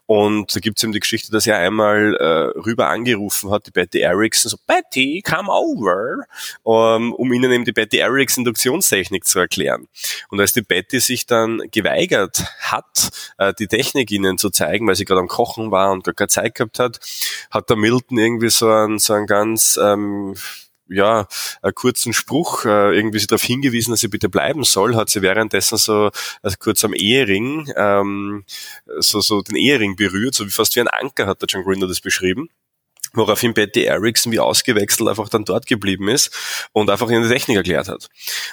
Und 0.05 0.55
da 0.55 0.59
gibt 0.59 0.77
es 0.77 0.83
eben 0.83 0.93
die 0.93 0.99
Geschichte, 0.99 1.31
dass 1.31 1.47
er 1.47 1.57
einmal 1.57 2.15
äh, 2.15 2.59
rüber 2.65 2.89
angerufen 2.89 3.51
hat, 3.51 3.67
die 3.67 3.71
Betty 3.71 3.99
Erickson, 3.99 4.49
so 4.49 4.57
Betty, 4.67 5.21
come 5.21 5.49
over, 5.49 6.25
um, 6.63 7.13
um 7.13 7.33
ihnen 7.33 7.51
eben 7.51 7.65
die 7.65 7.71
Betty 7.71 7.97
Erickson 7.97 8.41
Induktionstechnik 8.41 9.25
zu 9.25 9.39
erklären. 9.39 9.87
Und 10.29 10.39
als 10.39 10.53
die 10.53 10.61
Betty 10.61 10.99
sich 10.99 11.25
dann 11.25 11.61
geweigert 11.71 12.43
hat, 12.59 13.09
äh, 13.37 13.53
die 13.57 13.67
Technik 13.67 14.11
ihnen 14.11 14.37
zu 14.37 14.49
zeigen, 14.49 14.87
weil 14.87 14.95
sie 14.95 15.05
gerade 15.05 15.21
am 15.21 15.27
Kochen 15.27 15.71
war 15.71 15.91
und 15.91 16.03
gar 16.03 16.13
keine 16.13 16.27
Zeit 16.27 16.55
gehabt 16.55 16.79
hat, 16.79 16.99
hat 17.49 17.69
der 17.69 17.77
Milton 17.77 18.17
irgendwie 18.17 18.49
so 18.49 18.69
einen, 18.69 18.99
so 18.99 19.13
einen 19.13 19.27
ganz 19.27 19.79
ähm, 19.81 20.35
ja, 20.91 21.27
kurzen 21.75 22.13
Spruch, 22.13 22.65
äh, 22.65 22.95
irgendwie 22.95 23.19
sie 23.19 23.27
darauf 23.27 23.43
hingewiesen, 23.43 23.91
dass 23.91 24.01
sie 24.01 24.07
bitte 24.07 24.29
bleiben 24.29 24.63
soll, 24.63 24.95
hat 24.95 25.09
sie 25.09 25.21
währenddessen 25.21 25.77
so 25.77 26.11
also 26.41 26.57
kurz 26.59 26.83
am 26.83 26.93
Ehering, 26.93 27.71
ähm, 27.75 28.45
so, 28.99 29.21
so 29.21 29.41
den 29.41 29.55
Ehering 29.55 29.95
berührt, 29.95 30.35
so 30.35 30.45
wie 30.45 30.51
fast 30.51 30.75
wie 30.75 30.81
ein 30.81 30.87
Anker 30.87 31.27
hat 31.27 31.41
der 31.41 31.47
John 31.47 31.63
Grinder 31.63 31.87
das 31.87 32.01
beschrieben 32.01 32.49
woraufhin 33.13 33.53
Betty 33.53 33.83
Erickson 33.83 34.31
wie 34.31 34.39
ausgewechselt 34.39 35.09
einfach 35.09 35.27
dann 35.27 35.43
dort 35.43 35.67
geblieben 35.67 36.07
ist 36.07 36.31
und 36.71 36.89
einfach 36.89 37.09
die 37.09 37.27
Technik 37.27 37.57
erklärt 37.57 37.89
hat. 37.89 38.07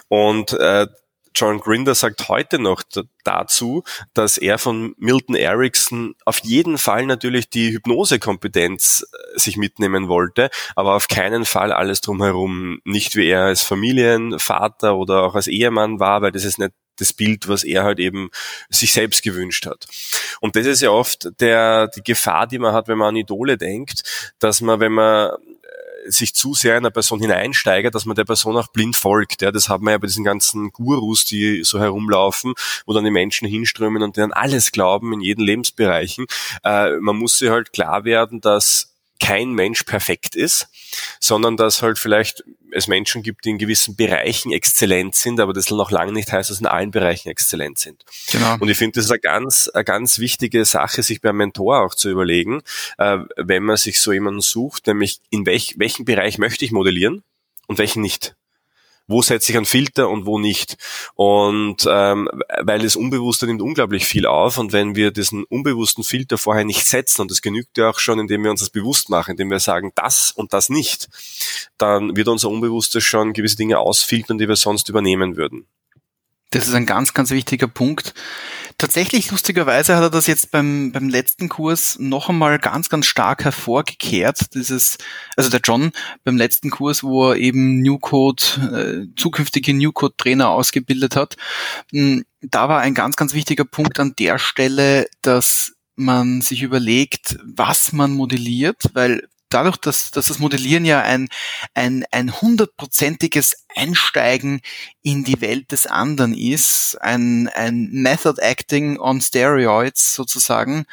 Und 0.09 0.53
äh, 0.53 0.89
John 1.35 1.61
Grinder 1.61 1.95
sagt 1.95 2.29
heute 2.29 2.59
noch 2.59 2.83
dazu, 3.25 3.85
dass 4.15 4.39
er 4.39 4.59
von 4.59 4.95
Milton 4.99 5.37
Erickson 5.37 6.15
auf 6.25 6.41
jeden 6.41 6.79
Fall 6.79 7.07
natürlich 7.07 7.51
die 7.51 7.73
Hypnosekompetenz 7.73 9.07
äh, 9.13 9.39
sich 9.39 9.57
mitnehmen 9.57 10.09
wollte, 10.09 10.51
aber 10.77 10.95
auf 10.95 11.09
keinen 11.09 11.45
Fall 11.45 11.73
alles 11.73 12.01
drumherum. 12.01 12.81
Nicht 12.85 13.17
wie 13.17 13.29
er 13.29 13.43
als 13.43 13.63
Familienvater 13.63 14.97
oder 14.97 15.23
auch 15.23 15.35
als 15.35 15.47
Ehemann 15.47 16.01
war, 16.01 16.23
weil 16.23 16.33
das 16.33 16.45
ist 16.45 16.59
nicht 16.59 16.73
das 16.99 17.13
Bild, 17.13 17.49
was 17.49 17.65
er 17.65 17.85
halt 17.85 17.99
eben 18.01 18.31
sich 18.69 18.93
selbst 18.93 19.23
gewünscht 19.23 19.67
hat. 19.67 19.87
Und 20.41 20.57
das 20.57 20.67
ist 20.67 20.83
ja 20.83 20.91
oft 20.91 21.29
der, 21.41 21.89
die 21.89 22.03
Gefahr, 22.03 22.47
die 22.47 22.59
man 22.59 22.73
hat, 22.73 22.89
wenn 22.89 22.99
man 22.99 23.09
an 23.09 23.17
Idole 23.17 23.57
denkt, 23.57 24.33
dass 24.39 24.61
man, 24.61 24.81
wenn 24.81 24.93
man 24.93 25.31
sich 26.11 26.35
zu 26.35 26.55
sehr 26.55 26.73
in 26.73 26.85
eine 26.85 26.91
Person 26.91 27.21
hineinsteigert, 27.21 27.95
dass 27.95 28.05
man 28.05 28.17
der 28.17 28.25
Person 28.25 28.57
auch 28.57 28.69
blind 28.69 28.97
folgt. 28.97 29.43
Ja, 29.43 29.53
das 29.53 29.69
haben 29.69 29.85
wir 29.85 29.93
ja 29.93 29.99
bei 29.99 30.07
diesen 30.07 30.25
ganzen 30.25 30.71
Gurus, 30.71 31.25
die 31.25 31.63
so 31.65 31.79
herumlaufen, 31.79 32.55
wo 32.87 32.93
dann 32.93 33.05
die 33.05 33.11
Menschen 33.11 33.49
hinströmen 33.49 34.03
und 34.03 34.17
denen 34.17 34.33
alles 34.33 34.73
glauben 34.73 35.13
in 35.13 35.21
jeden 35.21 35.43
Lebensbereichen. 35.43 36.27
Äh, 36.65 36.97
man 36.99 37.17
muss 37.17 37.39
sich 37.39 37.51
halt 37.51 37.73
klar 37.73 38.05
werden, 38.05 38.41
dass 38.41 38.98
kein 39.19 39.51
Mensch 39.51 39.83
perfekt 39.85 40.37
ist, 40.37 40.69
sondern 41.21 41.57
dass 41.57 41.83
halt 41.83 41.99
vielleicht 41.99 42.45
es 42.71 42.87
Menschen 42.87 43.23
gibt, 43.23 43.45
die 43.45 43.51
in 43.51 43.59
gewissen 43.59 43.97
Bereichen 43.97 44.53
exzellent 44.53 45.15
sind, 45.15 45.41
aber 45.41 45.53
das 45.53 45.71
noch 45.71 45.91
lange 45.91 46.13
nicht 46.13 46.31
heißt, 46.31 46.51
dass 46.51 46.61
in 46.61 46.67
allen 46.67 46.91
Bereichen 46.91 47.29
exzellent 47.29 47.79
sind. 47.79 48.05
Genau. 48.31 48.57
Und 48.61 48.69
ich 48.69 48.77
finde, 48.77 48.97
das 48.97 49.07
ist 49.07 49.11
eine 49.11 49.21
ganz, 49.21 49.69
eine 49.69 49.85
ganz 49.85 50.19
wichtige 50.19 50.65
Sache, 50.65 51.03
sich 51.03 51.21
beim 51.21 51.37
Mentor 51.37 51.81
auch 51.83 51.95
zu 51.95 52.11
überlegen, 52.11 52.61
äh, 52.99 53.19
wenn 53.37 53.63
man 53.63 53.77
sich 53.77 54.01
so 54.01 54.13
jemanden 54.13 54.41
sucht, 54.41 54.87
nämlich 54.87 55.21
in 55.31 55.47
welch, 55.47 55.77
welchen 55.79 56.05
Bereich 56.05 56.39
möchte 56.39 56.65
ich 56.65 56.73
modellieren 56.73 57.23
und 57.67 57.79
welchen 57.79 58.03
nicht 58.03 58.37
wo 59.09 59.23
setze 59.23 59.51
ich 59.51 59.57
einen 59.57 59.67
Filter 59.67 60.09
und 60.09 60.27
wo 60.27 60.39
nicht. 60.39 60.77
Und 61.15 61.89
ähm, 61.91 62.29
weil 62.61 62.81
das 62.81 62.95
Unbewusste 62.95 63.47
nimmt 63.47 63.63
unglaublich 63.63 64.07
viel 64.07 64.27
auf 64.27 64.59
und 64.59 64.73
wenn 64.73 64.95
wir 64.95 65.11
diesen 65.11 65.45
unbewussten 65.45 66.05
Filter 66.05 66.39
vorher 66.39 66.65
nicht 66.65 66.87
setzen, 66.87 67.23
und 67.23 67.31
das 67.31 67.43
genügt 67.43 67.77
ja 67.79 67.91
auch 67.91 67.99
schon, 67.99 68.21
indem 68.21 68.45
wir 68.45 68.51
uns 68.51 68.61
das 68.61 68.71
bewusst 68.71 69.09
machen, 69.09 69.33
indem 69.33 69.51
wir 69.51 69.61
sagen, 69.61 69.93
das 69.95 70.31
und 70.31 70.53
das 70.53 70.69
nicht, 70.69 71.09
dann 71.79 72.17
wird 72.17 72.29
unser 72.29 72.51
Unbewusstes 72.51 73.03
schon 73.03 73.33
gewisse 73.33 73.57
Dinge 73.57 73.79
ausfiltern, 73.79 74.39
die 74.39 74.47
wir 74.47 74.57
sonst 74.57 74.89
übernehmen 74.89 75.37
würden. 75.37 75.67
Das 76.51 76.67
ist 76.67 76.75
ein 76.75 76.87
ganz, 76.87 77.13
ganz 77.13 77.31
wichtiger 77.31 77.69
Punkt. 77.69 78.15
Tatsächlich, 78.81 79.33
lustigerweise, 79.33 79.97
hat 79.97 80.05
er 80.05 80.11
das 80.11 80.29
jetzt 80.29 80.53
beim, 80.53 80.93
beim 80.93 81.09
letzten 81.09 81.49
Kurs 81.49 81.99
noch 81.99 82.29
einmal 82.29 82.61
ganz, 82.61 82.89
ganz 82.89 83.07
stark 83.07 83.43
hervorgekehrt. 83.43 84.55
Dieses, 84.55 84.99
also 85.37 85.51
der 85.51 85.59
John 85.65 85.91
beim 86.23 86.37
letzten 86.37 86.71
Kurs, 86.71 87.03
wo 87.03 87.31
er 87.31 87.37
eben 87.39 87.83
New 87.83 87.99
Code, 87.99 88.45
äh, 89.11 89.21
zukünftige 89.21 89.75
New 89.75 89.91
Code 89.91 90.15
Trainer 90.17 90.51
ausgebildet 90.51 91.17
hat. 91.17 91.37
Hm, 91.91 92.25
da 92.41 92.69
war 92.69 92.79
ein 92.79 92.95
ganz, 92.95 93.17
ganz 93.17 93.35
wichtiger 93.35 93.65
Punkt 93.65 93.99
an 93.99 94.15
der 94.17 94.39
Stelle, 94.39 95.09
dass 95.23 95.73
man 95.97 96.41
sich 96.41 96.63
überlegt, 96.63 97.37
was 97.45 97.93
man 97.93 98.13
modelliert, 98.13 98.91
weil 98.93 99.27
dadurch, 99.49 99.77
dass, 99.77 100.11
dass 100.11 100.27
das 100.27 100.39
Modellieren 100.39 100.85
ja 100.85 101.01
ein, 101.01 101.29
ein, 101.75 102.05
ein 102.11 102.41
hundertprozentiges 102.41 103.65
Einsteigen 103.75 104.61
in 105.03 105.25
die 105.25 105.41
Welt 105.41 105.73
des 105.73 105.87
anderen 105.87 106.35
ist, 106.35 106.97
ein, 107.01 107.49
ein 107.49 107.89
Method 107.91 108.41
Acting 108.41 108.99
on 108.99 109.21
Steroids 109.21 110.15
sozusagen, 110.15 110.85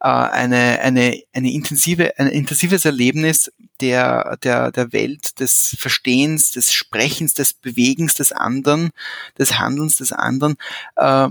äh, 0.00 0.08
eine, 0.08 0.80
eine, 0.80 1.22
eine 1.32 1.52
intensive, 1.52 2.18
ein 2.18 2.28
intensives 2.28 2.84
Erlebnis 2.84 3.52
der, 3.80 4.38
der, 4.42 4.70
der 4.72 4.92
Welt 4.92 5.40
des 5.40 5.76
Verstehens, 5.78 6.50
des 6.50 6.72
Sprechens, 6.72 7.34
des 7.34 7.52
Bewegens 7.52 8.14
des 8.14 8.32
anderen, 8.32 8.90
des 9.38 9.58
Handelns 9.58 9.96
des 9.96 10.12
anderen, 10.12 10.56
äh, 10.96 11.28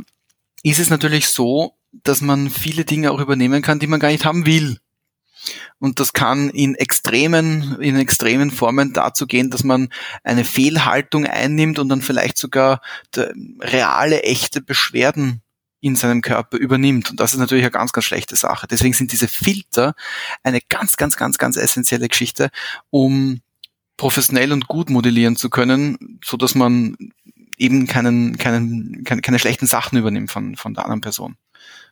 ist 0.63 0.79
es 0.79 0.89
natürlich 0.89 1.29
so, 1.29 1.75
dass 1.91 2.21
man 2.21 2.49
viele 2.49 2.85
Dinge 2.85 3.11
auch 3.11 3.19
übernehmen 3.19 3.61
kann, 3.61 3.79
die 3.79 3.87
man 3.87 3.99
gar 3.99 4.11
nicht 4.11 4.25
haben 4.25 4.45
will. 4.45 4.79
Und 5.79 5.99
das 5.99 6.13
kann 6.13 6.49
in 6.49 6.75
extremen, 6.75 7.79
in 7.81 7.97
extremen 7.97 8.51
Formen 8.51 8.93
dazu 8.93 9.27
gehen, 9.27 9.49
dass 9.49 9.63
man 9.63 9.89
eine 10.23 10.43
Fehlhaltung 10.43 11.25
einnimmt 11.25 11.79
und 11.79 11.89
dann 11.89 12.01
vielleicht 12.01 12.37
sogar 12.37 12.81
reale, 13.59 14.23
echte 14.23 14.61
Beschwerden 14.61 15.41
in 15.81 15.95
seinem 15.95 16.21
Körper 16.21 16.57
übernimmt. 16.57 17.11
Und 17.11 17.19
das 17.19 17.33
ist 17.33 17.39
natürlich 17.39 17.63
eine 17.63 17.71
ganz, 17.71 17.93
ganz 17.93 18.05
schlechte 18.05 18.35
Sache. 18.35 18.67
Deswegen 18.67 18.93
sind 18.93 19.11
diese 19.11 19.27
Filter 19.27 19.95
eine 20.43 20.59
ganz, 20.67 20.97
ganz, 20.97 21.15
ganz, 21.15 21.37
ganz 21.37 21.55
essentielle 21.55 22.09
Geschichte, 22.09 22.49
um 22.89 23.41
professionell 23.99 24.53
und 24.53 24.67
gut 24.67 24.89
modellieren 24.89 25.35
zu 25.35 25.49
können, 25.49 26.19
so 26.23 26.37
dass 26.37 26.55
man 26.55 26.95
eben 27.59 27.85
keinen, 27.87 28.37
keinen, 28.37 29.03
keine, 29.03 29.21
keine 29.21 29.39
schlechten 29.39 29.67
Sachen 29.67 29.97
übernimmt 29.97 30.31
von, 30.31 30.55
von 30.55 30.73
der 30.73 30.85
anderen 30.85 31.01
Person. 31.01 31.37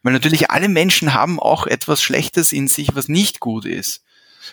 Weil 0.02 0.14
natürlich 0.14 0.50
alle 0.50 0.70
Menschen 0.70 1.14
haben 1.14 1.40
auch 1.40 1.68
etwas 1.68 2.02
Schlechtes 2.02 2.52
in 2.52 2.68
sich, 2.68 2.96
was 2.96 3.10
nicht 3.10 3.40
gut 3.40 3.66
ist. 3.66 4.04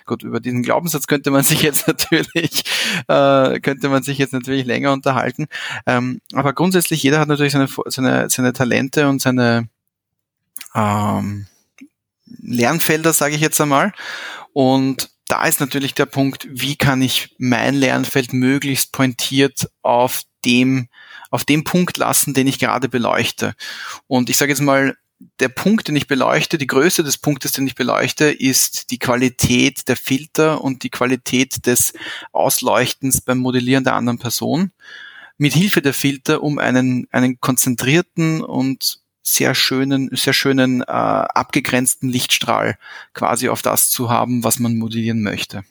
Gut, 0.06 0.24
über 0.24 0.40
diesen 0.40 0.62
Glaubenssatz 0.62 1.06
könnte 1.06 1.30
man 1.30 1.44
sich 1.44 1.62
jetzt 1.62 1.86
natürlich, 1.86 2.64
äh, 3.08 3.60
könnte 3.60 3.88
man 3.88 4.02
sich 4.02 4.18
jetzt 4.18 4.32
natürlich 4.32 4.66
länger 4.66 4.92
unterhalten. 4.92 5.46
Ähm, 5.86 6.20
aber 6.32 6.52
grundsätzlich, 6.52 7.02
jeder 7.02 7.20
hat 7.20 7.28
natürlich 7.28 7.52
seine, 7.52 7.68
seine, 7.86 8.28
seine 8.28 8.52
Talente 8.52 9.08
und 9.08 9.22
seine 9.22 9.68
ähm, 10.74 11.46
Lernfelder, 12.26 13.12
sage 13.12 13.36
ich 13.36 13.40
jetzt 13.40 13.60
einmal. 13.60 13.92
Und 14.52 15.10
da 15.28 15.46
ist 15.46 15.60
natürlich 15.60 15.94
der 15.94 16.06
Punkt, 16.06 16.46
wie 16.50 16.76
kann 16.76 17.00
ich 17.00 17.34
mein 17.38 17.74
Lernfeld 17.74 18.32
möglichst 18.32 18.92
pointiert 18.92 19.70
auf 19.82 20.22
dem, 20.44 20.88
auf 21.34 21.44
dem 21.44 21.64
Punkt 21.64 21.96
lassen, 21.96 22.32
den 22.32 22.46
ich 22.46 22.60
gerade 22.60 22.88
beleuchte. 22.88 23.56
Und 24.06 24.30
ich 24.30 24.36
sage 24.36 24.52
jetzt 24.52 24.62
mal, 24.62 24.96
der 25.40 25.48
Punkt, 25.48 25.88
den 25.88 25.96
ich 25.96 26.06
beleuchte, 26.06 26.58
die 26.58 26.68
Größe 26.68 27.02
des 27.02 27.18
Punktes, 27.18 27.50
den 27.50 27.66
ich 27.66 27.74
beleuchte, 27.74 28.26
ist 28.26 28.92
die 28.92 29.00
Qualität 29.00 29.88
der 29.88 29.96
Filter 29.96 30.62
und 30.62 30.84
die 30.84 30.90
Qualität 30.90 31.66
des 31.66 31.92
Ausleuchtens 32.30 33.20
beim 33.20 33.38
Modellieren 33.38 33.82
der 33.82 33.94
anderen 33.94 34.20
Person. 34.20 34.70
Mit 35.36 35.54
Hilfe 35.54 35.82
der 35.82 35.92
Filter, 35.92 36.40
um 36.40 36.60
einen, 36.60 37.08
einen 37.10 37.40
konzentrierten 37.40 38.40
und 38.40 39.00
sehr 39.22 39.56
schönen, 39.56 40.10
sehr 40.12 40.34
schönen 40.34 40.82
äh, 40.82 40.84
abgegrenzten 40.84 42.10
Lichtstrahl 42.10 42.78
quasi 43.12 43.48
auf 43.48 43.60
das 43.60 43.90
zu 43.90 44.08
haben, 44.08 44.44
was 44.44 44.60
man 44.60 44.76
modellieren 44.76 45.22
möchte. 45.22 45.64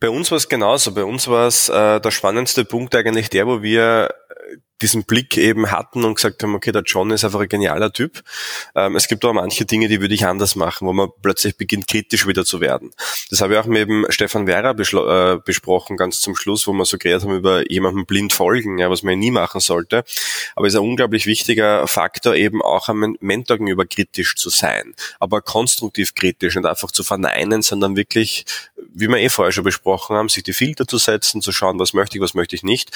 Bei 0.00 0.10
uns 0.10 0.30
war 0.30 0.36
es 0.36 0.50
genauso. 0.50 0.92
Bei 0.92 1.04
uns 1.04 1.28
war 1.28 1.46
es 1.46 1.70
äh, 1.70 1.98
der 1.98 2.10
spannendste 2.10 2.66
Punkt 2.66 2.94
eigentlich 2.94 3.30
der, 3.30 3.46
wo 3.46 3.62
wir 3.62 4.12
diesen 4.82 5.04
Blick 5.04 5.36
eben 5.36 5.70
hatten 5.70 6.04
und 6.04 6.16
gesagt 6.16 6.42
haben, 6.42 6.54
okay, 6.54 6.72
der 6.72 6.82
John 6.82 7.10
ist 7.10 7.24
einfach 7.24 7.40
ein 7.40 7.48
genialer 7.48 7.92
Typ. 7.92 8.22
Ähm, 8.74 8.96
es 8.96 9.08
gibt 9.08 9.24
aber 9.24 9.32
manche 9.32 9.64
Dinge, 9.64 9.88
die 9.88 10.00
würde 10.00 10.14
ich 10.14 10.26
anders 10.26 10.56
machen, 10.56 10.86
wo 10.86 10.92
man 10.92 11.08
plötzlich 11.22 11.56
beginnt, 11.56 11.86
kritisch 11.86 12.26
wieder 12.26 12.44
zu 12.44 12.60
werden. 12.60 12.90
Das 13.30 13.40
habe 13.40 13.54
ich 13.54 13.58
auch 13.58 13.66
mit 13.66 13.80
eben 13.80 14.04
Stefan 14.10 14.46
Werra 14.46 14.72
äh, 14.72 15.38
besprochen, 15.38 15.96
ganz 15.96 16.20
zum 16.20 16.34
Schluss, 16.36 16.66
wo 16.66 16.72
wir 16.72 16.84
so 16.84 16.98
geredet 16.98 17.22
haben 17.22 17.36
über 17.36 17.70
jemandem 17.70 18.04
blind 18.04 18.32
folgen, 18.32 18.78
ja, 18.78 18.90
was 18.90 19.02
man 19.02 19.18
nie 19.18 19.30
machen 19.30 19.60
sollte. 19.60 20.04
Aber 20.56 20.66
es 20.66 20.74
ist 20.74 20.80
ein 20.80 20.84
unglaublich 20.86 21.26
wichtiger 21.26 21.86
Faktor, 21.86 22.34
eben 22.34 22.60
auch 22.60 22.88
am 22.88 23.16
Mentor 23.20 23.58
gegenüber 23.58 23.86
kritisch 23.86 24.34
zu 24.36 24.50
sein. 24.50 24.94
Aber 25.20 25.40
konstruktiv 25.40 26.14
kritisch, 26.14 26.56
nicht 26.56 26.66
einfach 26.66 26.90
zu 26.90 27.04
verneinen, 27.04 27.62
sondern 27.62 27.96
wirklich, 27.96 28.44
wie 28.92 29.08
wir 29.08 29.16
eh 29.16 29.28
vorher 29.28 29.52
schon 29.52 29.64
besprochen 29.64 30.16
haben, 30.16 30.28
sich 30.28 30.42
die 30.42 30.52
Filter 30.52 30.86
zu 30.86 30.98
setzen, 30.98 31.40
zu 31.40 31.52
schauen, 31.52 31.78
was 31.78 31.94
möchte 31.94 32.18
ich, 32.18 32.22
was 32.22 32.34
möchte 32.34 32.56
ich 32.56 32.64
nicht. 32.64 32.90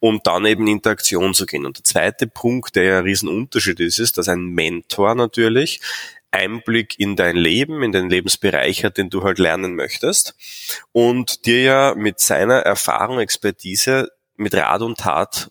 Und 0.00 0.26
dann 0.26 0.46
eben 0.46 0.67
Interaktion 0.70 1.34
zu 1.34 1.46
gehen. 1.46 1.66
Und 1.66 1.78
der 1.78 1.84
zweite 1.84 2.26
Punkt, 2.26 2.76
der 2.76 2.84
ja 2.84 2.98
ein 2.98 3.04
Riesenunterschied 3.04 3.80
ist, 3.80 3.98
ist, 3.98 4.18
dass 4.18 4.28
ein 4.28 4.46
Mentor 4.46 5.14
natürlich 5.14 5.80
Einblick 6.30 6.98
in 6.98 7.16
dein 7.16 7.36
Leben, 7.36 7.82
in 7.82 7.92
den 7.92 8.10
Lebensbereich 8.10 8.84
hat, 8.84 8.98
den 8.98 9.10
du 9.10 9.22
halt 9.22 9.38
lernen 9.38 9.74
möchtest 9.74 10.34
und 10.92 11.46
dir 11.46 11.62
ja 11.62 11.94
mit 11.96 12.20
seiner 12.20 12.58
Erfahrung, 12.58 13.18
Expertise 13.18 14.10
mit 14.36 14.54
Rat 14.54 14.82
und 14.82 14.98
Tat 14.98 15.50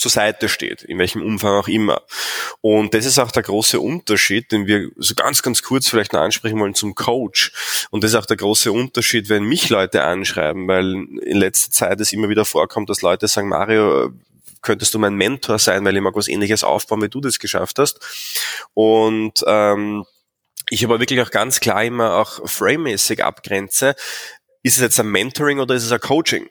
zur 0.00 0.10
Seite 0.10 0.48
steht, 0.48 0.82
in 0.82 0.98
welchem 0.98 1.22
Umfang 1.22 1.52
auch 1.52 1.68
immer. 1.68 2.02
Und 2.62 2.94
das 2.94 3.04
ist 3.04 3.18
auch 3.18 3.30
der 3.30 3.42
große 3.42 3.78
Unterschied, 3.78 4.50
den 4.50 4.66
wir 4.66 4.88
so 4.96 5.14
ganz, 5.14 5.42
ganz 5.42 5.62
kurz 5.62 5.88
vielleicht 5.88 6.14
noch 6.14 6.20
ansprechen 6.20 6.58
wollen 6.58 6.74
zum 6.74 6.94
Coach. 6.94 7.86
Und 7.90 8.02
das 8.02 8.12
ist 8.12 8.16
auch 8.16 8.26
der 8.26 8.38
große 8.38 8.72
Unterschied, 8.72 9.28
wenn 9.28 9.44
mich 9.44 9.68
Leute 9.68 10.02
anschreiben, 10.02 10.66
weil 10.66 11.06
in 11.22 11.36
letzter 11.36 11.70
Zeit 11.70 12.00
es 12.00 12.14
immer 12.14 12.30
wieder 12.30 12.46
vorkommt, 12.46 12.88
dass 12.88 13.02
Leute 13.02 13.28
sagen, 13.28 13.48
Mario, 13.48 14.10
könntest 14.62 14.94
du 14.94 14.98
mein 14.98 15.14
Mentor 15.14 15.58
sein, 15.58 15.84
weil 15.84 15.96
ich 15.96 16.02
mag 16.02 16.14
was 16.14 16.28
ähnliches 16.28 16.64
aufbauen, 16.64 17.02
wie 17.02 17.08
du 17.08 17.20
das 17.20 17.38
geschafft 17.38 17.78
hast. 17.78 18.00
Und 18.74 19.42
ähm, 19.46 20.04
ich 20.68 20.84
aber 20.84 21.00
wirklich 21.00 21.20
auch 21.20 21.30
ganz 21.30 21.60
klar 21.60 21.84
immer 21.84 22.14
auch 22.16 22.48
framemäßig 22.48 23.24
abgrenze, 23.24 23.94
ist 24.62 24.76
es 24.76 24.82
jetzt 24.82 25.00
ein 25.00 25.10
Mentoring 25.10 25.58
oder 25.58 25.74
ist 25.74 25.84
es 25.84 25.92
ein 25.92 26.00
Coaching? 26.00 26.48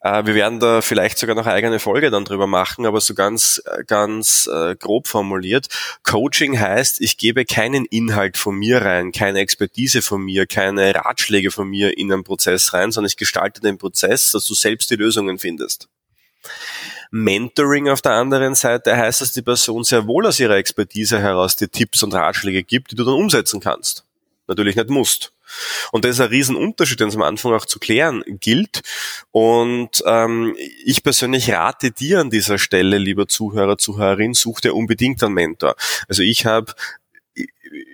Äh, 0.00 0.24
wir 0.26 0.34
werden 0.34 0.60
da 0.60 0.80
vielleicht 0.80 1.18
sogar 1.18 1.34
noch 1.34 1.46
eine 1.46 1.54
eigene 1.54 1.78
Folge 1.78 2.10
dann 2.10 2.24
drüber 2.24 2.46
machen, 2.46 2.86
aber 2.86 3.00
so 3.00 3.14
ganz, 3.14 3.62
ganz 3.86 4.48
äh, 4.52 4.74
grob 4.76 5.06
formuliert. 5.06 5.68
Coaching 6.02 6.58
heißt, 6.58 7.00
ich 7.00 7.18
gebe 7.18 7.44
keinen 7.44 7.84
Inhalt 7.86 8.36
von 8.36 8.56
mir 8.56 8.82
rein, 8.82 9.12
keine 9.12 9.40
Expertise 9.40 10.02
von 10.02 10.22
mir, 10.22 10.46
keine 10.46 10.94
Ratschläge 10.94 11.50
von 11.50 11.68
mir 11.68 11.96
in 11.96 12.12
einen 12.12 12.24
Prozess 12.24 12.72
rein, 12.72 12.92
sondern 12.92 13.08
ich 13.08 13.16
gestalte 13.16 13.60
den 13.60 13.78
Prozess, 13.78 14.32
dass 14.32 14.46
du 14.46 14.54
selbst 14.54 14.90
die 14.90 14.96
Lösungen 14.96 15.38
findest. 15.38 15.88
Mentoring 17.12 17.90
auf 17.90 18.00
der 18.00 18.12
anderen 18.12 18.54
Seite 18.54 18.96
heißt, 18.96 19.20
dass 19.20 19.32
die 19.32 19.42
Person 19.42 19.84
sehr 19.84 20.06
wohl 20.06 20.26
aus 20.26 20.40
ihrer 20.40 20.56
Expertise 20.56 21.20
heraus 21.20 21.56
dir 21.56 21.68
Tipps 21.68 22.02
und 22.02 22.14
Ratschläge 22.14 22.62
gibt, 22.64 22.90
die 22.90 22.96
du 22.96 23.04
dann 23.04 23.14
umsetzen 23.14 23.60
kannst. 23.60 24.04
Natürlich 24.48 24.76
nicht 24.76 24.88
musst. 24.88 25.32
Und 25.92 26.06
das 26.06 26.12
ist 26.12 26.20
ein 26.20 26.28
Riesenunterschied, 26.28 27.00
den 27.00 27.08
es 27.08 27.14
am 27.14 27.22
Anfang 27.22 27.52
auch 27.52 27.66
zu 27.66 27.78
klären 27.78 28.22
gilt. 28.26 28.80
Und 29.30 30.02
ähm, 30.06 30.56
ich 30.84 31.02
persönlich 31.02 31.52
rate 31.52 31.90
dir 31.90 32.20
an 32.20 32.30
dieser 32.30 32.56
Stelle, 32.56 32.96
lieber 32.96 33.28
Zuhörer, 33.28 33.76
Zuhörerin, 33.76 34.32
such 34.32 34.60
dir 34.60 34.74
unbedingt 34.74 35.22
einen 35.22 35.34
Mentor. 35.34 35.76
Also 36.08 36.22
ich 36.22 36.46
habe 36.46 36.72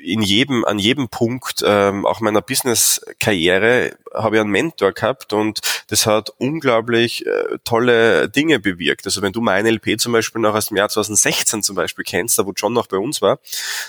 in 0.03 0.23
jedem, 0.23 0.65
an 0.65 0.79
jedem 0.79 1.09
Punkt 1.09 1.63
ähm, 1.65 2.07
auch 2.07 2.21
meiner 2.21 2.43
Business-Karriere 2.43 3.97
habe 4.15 4.37
ich 4.37 4.41
einen 4.41 4.51
Mentor 4.51 4.93
gehabt 4.93 5.33
und 5.33 5.61
das 5.89 6.07
hat 6.07 6.31
unglaublich 6.39 7.27
äh, 7.27 7.59
tolle 7.65 8.29
Dinge 8.29 8.59
bewirkt. 8.59 9.07
Also 9.07 9.23
wenn 9.23 9.33
du 9.33 9.41
mein 9.41 9.67
LP 9.67 10.01
zum 10.01 10.13
Beispiel 10.13 10.41
noch 10.41 10.55
aus 10.55 10.67
dem 10.67 10.77
Jahr 10.77 10.89
2016 10.89 11.63
zum 11.63 11.77
Beispiel 11.77 12.05
kennst, 12.05 12.39
da 12.39 12.47
wo 12.47 12.53
John 12.57 12.73
noch 12.73 12.87
bei 12.87 12.97
uns 12.97 13.21
war, 13.23 13.39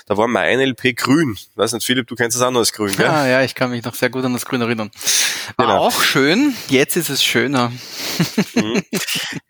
da 0.06 0.16
war 0.16 0.28
mein 0.28 0.60
LP 0.60 0.96
grün. 0.96 1.38
Weiß 1.56 1.72
nicht, 1.72 1.86
Philipp, 1.86 2.06
du 2.06 2.14
kennst 2.14 2.36
das 2.36 2.42
auch 2.42 2.50
noch 2.50 2.60
als 2.60 2.72
grün, 2.72 2.94
gell? 2.96 3.06
Ah, 3.06 3.26
ja, 3.26 3.42
ich 3.42 3.54
kann 3.54 3.70
mich 3.70 3.84
noch 3.84 3.94
sehr 3.94 4.10
gut 4.10 4.24
an 4.24 4.32
das 4.32 4.44
Grün 4.44 4.60
erinnern. 4.60 4.90
War 5.56 5.66
genau. 5.66 5.78
auch 5.78 6.02
schön, 6.02 6.54
jetzt 6.68 6.96
ist 6.96 7.08
es 7.08 7.24
schöner. 7.24 7.72
Mhm. 8.54 8.82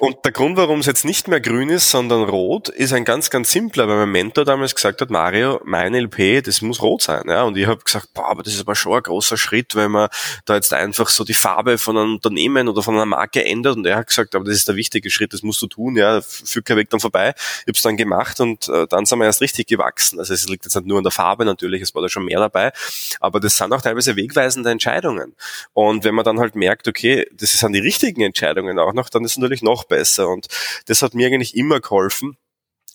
Und 0.00 0.16
der 0.24 0.32
Grund, 0.32 0.58
warum 0.58 0.80
es 0.80 0.86
jetzt 0.86 1.06
nicht 1.06 1.28
mehr 1.28 1.40
grün 1.40 1.70
ist, 1.70 1.90
sondern 1.90 2.28
rot, 2.28 2.68
ist 2.68 2.92
ein 2.92 3.06
ganz, 3.06 3.30
ganz 3.30 3.50
simpler, 3.50 3.88
weil 3.88 3.96
mein 4.00 4.10
Mentor 4.10 4.44
damals 4.44 4.74
gesagt 4.74 5.00
hat, 5.00 5.08
Mario, 5.08 5.60
mein 5.64 5.94
LP, 5.94 6.44
das 6.44 6.60
muss 6.60 6.82
rot 6.82 7.00
sein. 7.02 7.22
Ja? 7.26 7.44
Und 7.44 7.56
ich 7.56 7.66
habe 7.66 7.82
gesagt, 7.82 8.12
boah, 8.12 8.28
aber 8.28 8.42
das 8.42 8.52
ist 8.52 8.60
aber 8.60 8.74
schon 8.74 8.92
ein 8.92 9.02
großer 9.02 9.38
Schritt, 9.38 9.74
wenn 9.74 9.92
man 9.92 10.10
da 10.44 10.56
jetzt 10.56 10.74
einfach 10.74 11.08
so 11.08 11.24
die 11.24 11.32
Farbe 11.32 11.78
von 11.78 11.96
einem 11.96 12.14
Unternehmen 12.14 12.68
oder 12.68 12.82
von 12.82 12.94
einer 12.94 13.06
Marke 13.06 13.46
ändert. 13.46 13.76
Und 13.76 13.86
er 13.86 13.96
hat 13.96 14.08
gesagt, 14.08 14.34
aber 14.34 14.44
das 14.44 14.56
ist 14.56 14.68
der 14.68 14.76
wichtige 14.76 15.08
Schritt, 15.08 15.32
das 15.32 15.42
musst 15.42 15.62
du 15.62 15.68
tun, 15.68 15.96
ja, 15.96 16.20
führt 16.20 16.66
kein 16.66 16.76
Weg 16.76 16.90
dann 16.90 17.00
vorbei. 17.00 17.32
Ich 17.60 17.62
habe 17.62 17.72
es 17.72 17.82
dann 17.82 17.96
gemacht 17.96 18.38
und 18.40 18.68
äh, 18.68 18.86
dann 18.86 19.06
sind 19.06 19.18
wir 19.18 19.24
erst 19.24 19.40
richtig 19.40 19.68
gewachsen. 19.68 20.18
Also 20.18 20.34
es 20.34 20.46
liegt 20.46 20.66
jetzt 20.66 20.74
nicht 20.74 20.86
nur 20.86 20.98
an 20.98 21.04
der 21.04 21.12
Farbe 21.12 21.46
natürlich, 21.46 21.80
es 21.80 21.94
war 21.94 22.02
da 22.02 22.10
schon 22.10 22.26
mehr 22.26 22.40
dabei, 22.40 22.72
aber 23.20 23.40
das 23.40 23.56
sind 23.56 23.72
auch 23.72 23.80
teilweise 23.80 24.16
wegweisende 24.16 24.70
Entscheidungen. 24.70 25.34
Und 25.72 26.04
wenn 26.04 26.14
man 26.14 26.26
dann 26.26 26.38
halt 26.40 26.56
merkt, 26.56 26.88
okay, 26.88 27.26
das 27.32 27.52
sind 27.52 27.72
die 27.72 27.78
richtigen 27.78 28.20
Entscheidungen 28.20 28.78
auch 28.78 28.92
noch, 28.92 29.08
dann 29.08 29.24
ist 29.24 29.38
natürlich 29.46 29.62
noch 29.62 29.84
besser. 29.84 30.28
Und 30.28 30.46
das 30.86 31.02
hat 31.02 31.14
mir 31.14 31.26
eigentlich 31.26 31.56
immer 31.56 31.80
geholfen. 31.80 32.36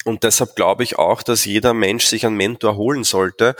Und 0.03 0.23
deshalb 0.23 0.55
glaube 0.55 0.83
ich 0.83 0.97
auch, 0.97 1.21
dass 1.21 1.45
jeder 1.45 1.73
Mensch 1.73 2.05
sich 2.05 2.25
einen 2.25 2.35
Mentor 2.35 2.75
holen 2.75 3.03
sollte, 3.03 3.55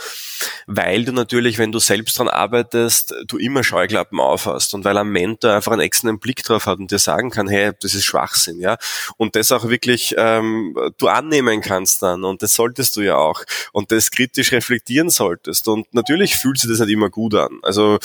weil 0.66 1.04
du 1.04 1.12
natürlich, 1.12 1.58
wenn 1.58 1.70
du 1.70 1.78
selbst 1.78 2.18
dran 2.18 2.28
arbeitest, 2.28 3.14
du 3.28 3.38
immer 3.38 3.62
Scheuklappen 3.62 4.18
aufhast 4.18 4.74
und 4.74 4.84
weil 4.84 4.96
ein 4.98 5.08
Mentor 5.08 5.52
einfach 5.52 5.72
einen 5.72 5.82
externen 5.82 6.18
Blick 6.18 6.42
drauf 6.42 6.66
hat 6.66 6.78
und 6.78 6.90
dir 6.90 6.98
sagen 6.98 7.30
kann, 7.30 7.48
hey, 7.48 7.70
das 7.80 7.94
ist 7.94 8.04
Schwachsinn, 8.04 8.58
ja. 8.58 8.76
Und 9.16 9.36
das 9.36 9.52
auch 9.52 9.68
wirklich 9.68 10.14
ähm, 10.18 10.76
du 10.98 11.06
annehmen 11.06 11.60
kannst 11.60 12.02
dann 12.02 12.24
und 12.24 12.42
das 12.42 12.54
solltest 12.54 12.96
du 12.96 13.02
ja 13.02 13.16
auch 13.16 13.44
und 13.72 13.92
das 13.92 14.10
kritisch 14.10 14.50
reflektieren 14.50 15.10
solltest. 15.10 15.68
Und 15.68 15.94
natürlich 15.94 16.36
fühlt 16.36 16.58
sich 16.58 16.70
das 16.70 16.80
nicht 16.80 16.90
immer 16.90 17.10
gut 17.10 17.34
an. 17.34 17.60
Also 17.62 17.98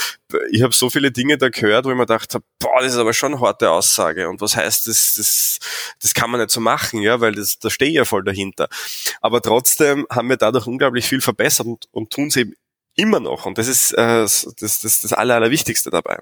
ich 0.51 0.61
habe 0.61 0.75
so 0.75 0.89
viele 0.89 1.11
Dinge 1.11 1.37
da 1.37 1.49
gehört, 1.49 1.85
wo 1.85 1.89
ich 1.89 1.95
mir 1.95 2.05
gedacht 2.05 2.33
habe, 2.35 2.43
boah, 2.59 2.81
das 2.81 2.93
ist 2.93 2.99
aber 2.99 3.13
schon 3.13 3.33
eine 3.33 3.41
harte 3.41 3.71
Aussage. 3.71 4.29
Und 4.29 4.41
was 4.41 4.55
heißt 4.55 4.87
das? 4.87 5.15
Das, 5.15 5.59
das 6.01 6.13
kann 6.13 6.29
man 6.29 6.39
nicht 6.39 6.51
so 6.51 6.59
machen, 6.59 7.01
ja, 7.01 7.19
weil 7.19 7.33
das, 7.33 7.57
da 7.59 7.69
stehe 7.69 7.89
ich 7.89 7.97
ja 7.97 8.05
voll 8.05 8.26
dahinter. 8.27 8.69
Aber 9.21 9.41
trotzdem 9.41 10.05
haben 10.11 10.29
wir 10.29 10.37
dadurch 10.37 10.67
unglaublich 10.67 11.07
viel 11.07 11.21
verbessert 11.21 11.65
und, 11.65 11.85
und 11.91 12.11
tun 12.11 12.27
es 12.27 12.35
eben 12.35 12.53
immer 12.95 13.19
noch. 13.19 13.45
Und 13.45 13.57
das 13.57 13.67
ist 13.67 13.93
äh, 13.93 14.21
das, 14.21 14.55
das, 14.59 14.81
das 14.81 15.13
Aller, 15.13 15.35
Allerwichtigste 15.35 15.89
dabei. 15.89 16.19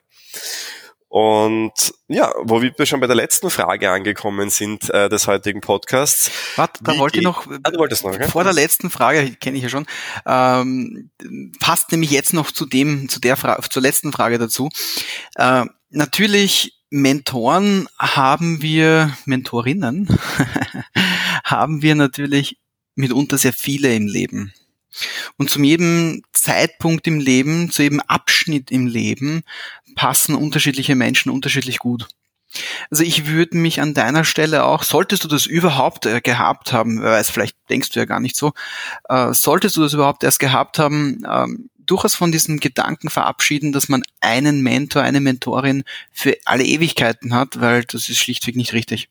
Und 1.08 1.94
ja, 2.10 2.34
wo 2.44 2.62
wir 2.62 2.86
schon 2.86 3.00
bei 3.00 3.08
der 3.08 3.16
letzten 3.16 3.50
Frage 3.50 3.90
angekommen 3.90 4.50
sind 4.50 4.90
äh, 4.90 5.08
des 5.08 5.28
heutigen 5.28 5.62
Podcasts. 5.62 6.30
Warte, 6.58 6.84
da 6.84 6.98
wollte 6.98 7.20
ich 7.20 7.24
noch, 7.24 7.48
ah, 7.64 7.72
du 7.72 7.80
wolltest 7.80 8.04
noch 8.04 8.22
vor 8.26 8.44
der 8.44 8.52
letzten 8.52 8.90
Frage, 8.90 9.34
kenne 9.36 9.56
ich 9.56 9.64
ja 9.64 9.70
schon, 9.70 9.86
ähm, 10.26 11.12
passt 11.62 11.92
nämlich 11.94 12.12
jetzt 12.12 12.34
noch 12.34 12.52
zu 12.52 12.66
dem, 12.66 13.08
zu 13.08 13.22
der 13.22 13.38
Frage, 13.38 13.62
zur 13.70 13.82
letzten 13.82 14.12
Frage 14.12 14.40
dazu. 14.40 14.68
Äh, 15.36 15.64
natürlich 15.90 16.82
Mentoren 16.90 17.88
haben 17.98 18.62
wir, 18.62 19.16
Mentorinnen 19.26 20.10
haben 21.46 21.82
wir 21.82 21.96
natürlich 21.96 22.58
mitunter 22.96 23.38
sehr 23.38 23.54
viele 23.54 23.96
im 23.96 24.08
Leben. 24.08 24.54
Und 25.38 25.50
zu 25.50 25.62
jedem 25.62 26.24
Zeitpunkt 26.34 27.06
im 27.08 27.20
Leben, 27.20 27.70
zu 27.70 27.84
jedem 27.84 28.00
Abschnitt 28.02 28.72
im 28.72 28.88
Leben 28.88 29.44
passen 29.96 30.36
unterschiedliche 30.36 30.96
Menschen 30.96 31.30
unterschiedlich 31.30 31.80
gut. 31.80 32.08
Also 32.90 33.04
ich 33.04 33.28
würde 33.28 33.58
mich 33.58 33.82
an 33.82 33.94
deiner 33.94 34.24
Stelle 34.24 34.64
auch, 34.64 34.84
solltest 34.84 35.24
du 35.24 35.28
das 35.28 35.46
überhaupt 35.46 36.06
äh, 36.06 36.22
gehabt 36.22 36.72
haben, 36.72 37.02
wer 37.02 37.12
weiß, 37.12 37.30
vielleicht 37.30 37.58
denkst 37.70 37.90
du 37.90 38.00
ja 38.00 38.06
gar 38.06 38.22
nicht 38.22 38.38
so, 38.38 38.54
äh, 39.10 39.34
solltest 39.34 39.76
du 39.76 39.82
das 39.82 39.94
überhaupt 39.94 40.24
erst 40.24 40.40
gehabt 40.40 40.80
haben, 40.80 41.24
ähm, 41.30 41.70
durchaus 41.86 42.16
von 42.16 42.32
diesem 42.32 42.60
Gedanken 42.62 43.10
verabschieden, 43.10 43.74
dass 43.74 43.90
man 43.90 44.04
einen 44.22 44.62
Mentor, 44.62 45.02
eine 45.02 45.20
Mentorin 45.20 45.84
für 46.12 46.38
alle 46.46 46.64
Ewigkeiten 46.64 47.34
hat, 47.34 47.60
weil 47.60 47.84
das 47.84 48.10
ist 48.10 48.20
schlichtweg 48.20 48.56
nicht 48.56 48.74
richtig. 48.74 49.10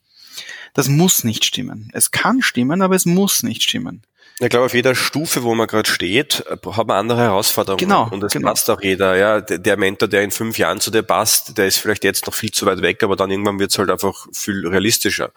Das 0.73 0.88
muss 0.88 1.25
nicht 1.25 1.44
stimmen. 1.44 1.90
Es 1.92 2.11
kann 2.11 2.42
stimmen, 2.42 2.83
aber 2.83 2.94
es 2.94 3.07
muss 3.07 3.42
nicht 3.42 3.62
stimmen. 3.62 4.03
Ich 4.40 4.49
glaube, 4.49 4.66
auf 4.66 4.75
jeder 4.75 4.97
Stufe, 4.97 5.44
wo 5.44 5.55
man 5.55 5.68
gerade 5.68 5.88
steht, 5.88 6.44
hat 6.49 6.87
man 6.88 6.97
andere 6.97 7.20
Herausforderungen. 7.20 7.79
Genau. 7.79 8.09
Und 8.11 8.25
es 8.25 8.33
genau. 8.33 8.49
passt 8.49 8.68
auch 8.68 8.81
jeder. 8.81 9.16
Ja, 9.16 9.40
der 9.40 9.77
Mentor, 9.77 10.09
der 10.09 10.23
in 10.23 10.33
fünf 10.33 10.59
Jahren 10.59 10.81
zu 10.81 10.90
dir 10.90 11.05
passt, 11.05 11.57
der 11.57 11.68
ist 11.68 11.79
vielleicht 11.79 12.03
jetzt 12.03 12.27
noch 12.27 12.35
viel 12.35 12.51
zu 12.51 12.66
weit 12.66 12.83
weg, 12.83 13.05
aber 13.05 13.14
dann 13.14 13.31
irgendwann 13.31 13.61
wird 13.61 13.70
es 13.70 13.79
halt 13.79 13.90
einfach 13.90 14.27
viel 14.33 14.66
realistischer. 14.66 15.31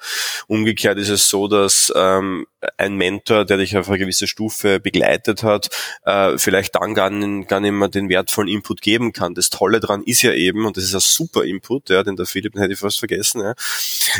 Umgekehrt 0.47 0.97
ist 0.97 1.09
es 1.09 1.29
so, 1.29 1.47
dass 1.47 1.93
ähm, 1.95 2.47
ein 2.77 2.95
Mentor, 2.95 3.45
der 3.45 3.57
dich 3.57 3.77
auf 3.77 3.87
eine 3.87 3.99
gewisse 3.99 4.25
Stufe 4.25 4.79
begleitet 4.79 5.43
hat, 5.43 5.69
äh, 6.03 6.37
vielleicht 6.39 6.73
dann 6.73 6.95
gar, 6.95 7.11
nicht, 7.11 7.49
gar 7.49 7.59
nicht 7.59 7.73
mehr 7.73 7.89
den 7.89 8.09
wertvollen 8.09 8.49
Input 8.49 8.81
geben 8.81 9.13
kann. 9.13 9.35
Das 9.35 9.51
Tolle 9.51 9.79
daran 9.79 10.01
ist 10.03 10.23
ja 10.23 10.33
eben, 10.33 10.65
und 10.65 10.75
das 10.75 10.85
ist 10.85 10.95
ein 10.95 11.01
super 11.01 11.43
Input, 11.43 11.89
ja, 11.89 12.01
den 12.01 12.15
der 12.15 12.25
Philipp, 12.25 12.53
den 12.53 12.61
hätte 12.61 12.73
ich 12.73 12.79
fast 12.79 12.97
vergessen, 12.97 13.41
ja, 13.41 13.53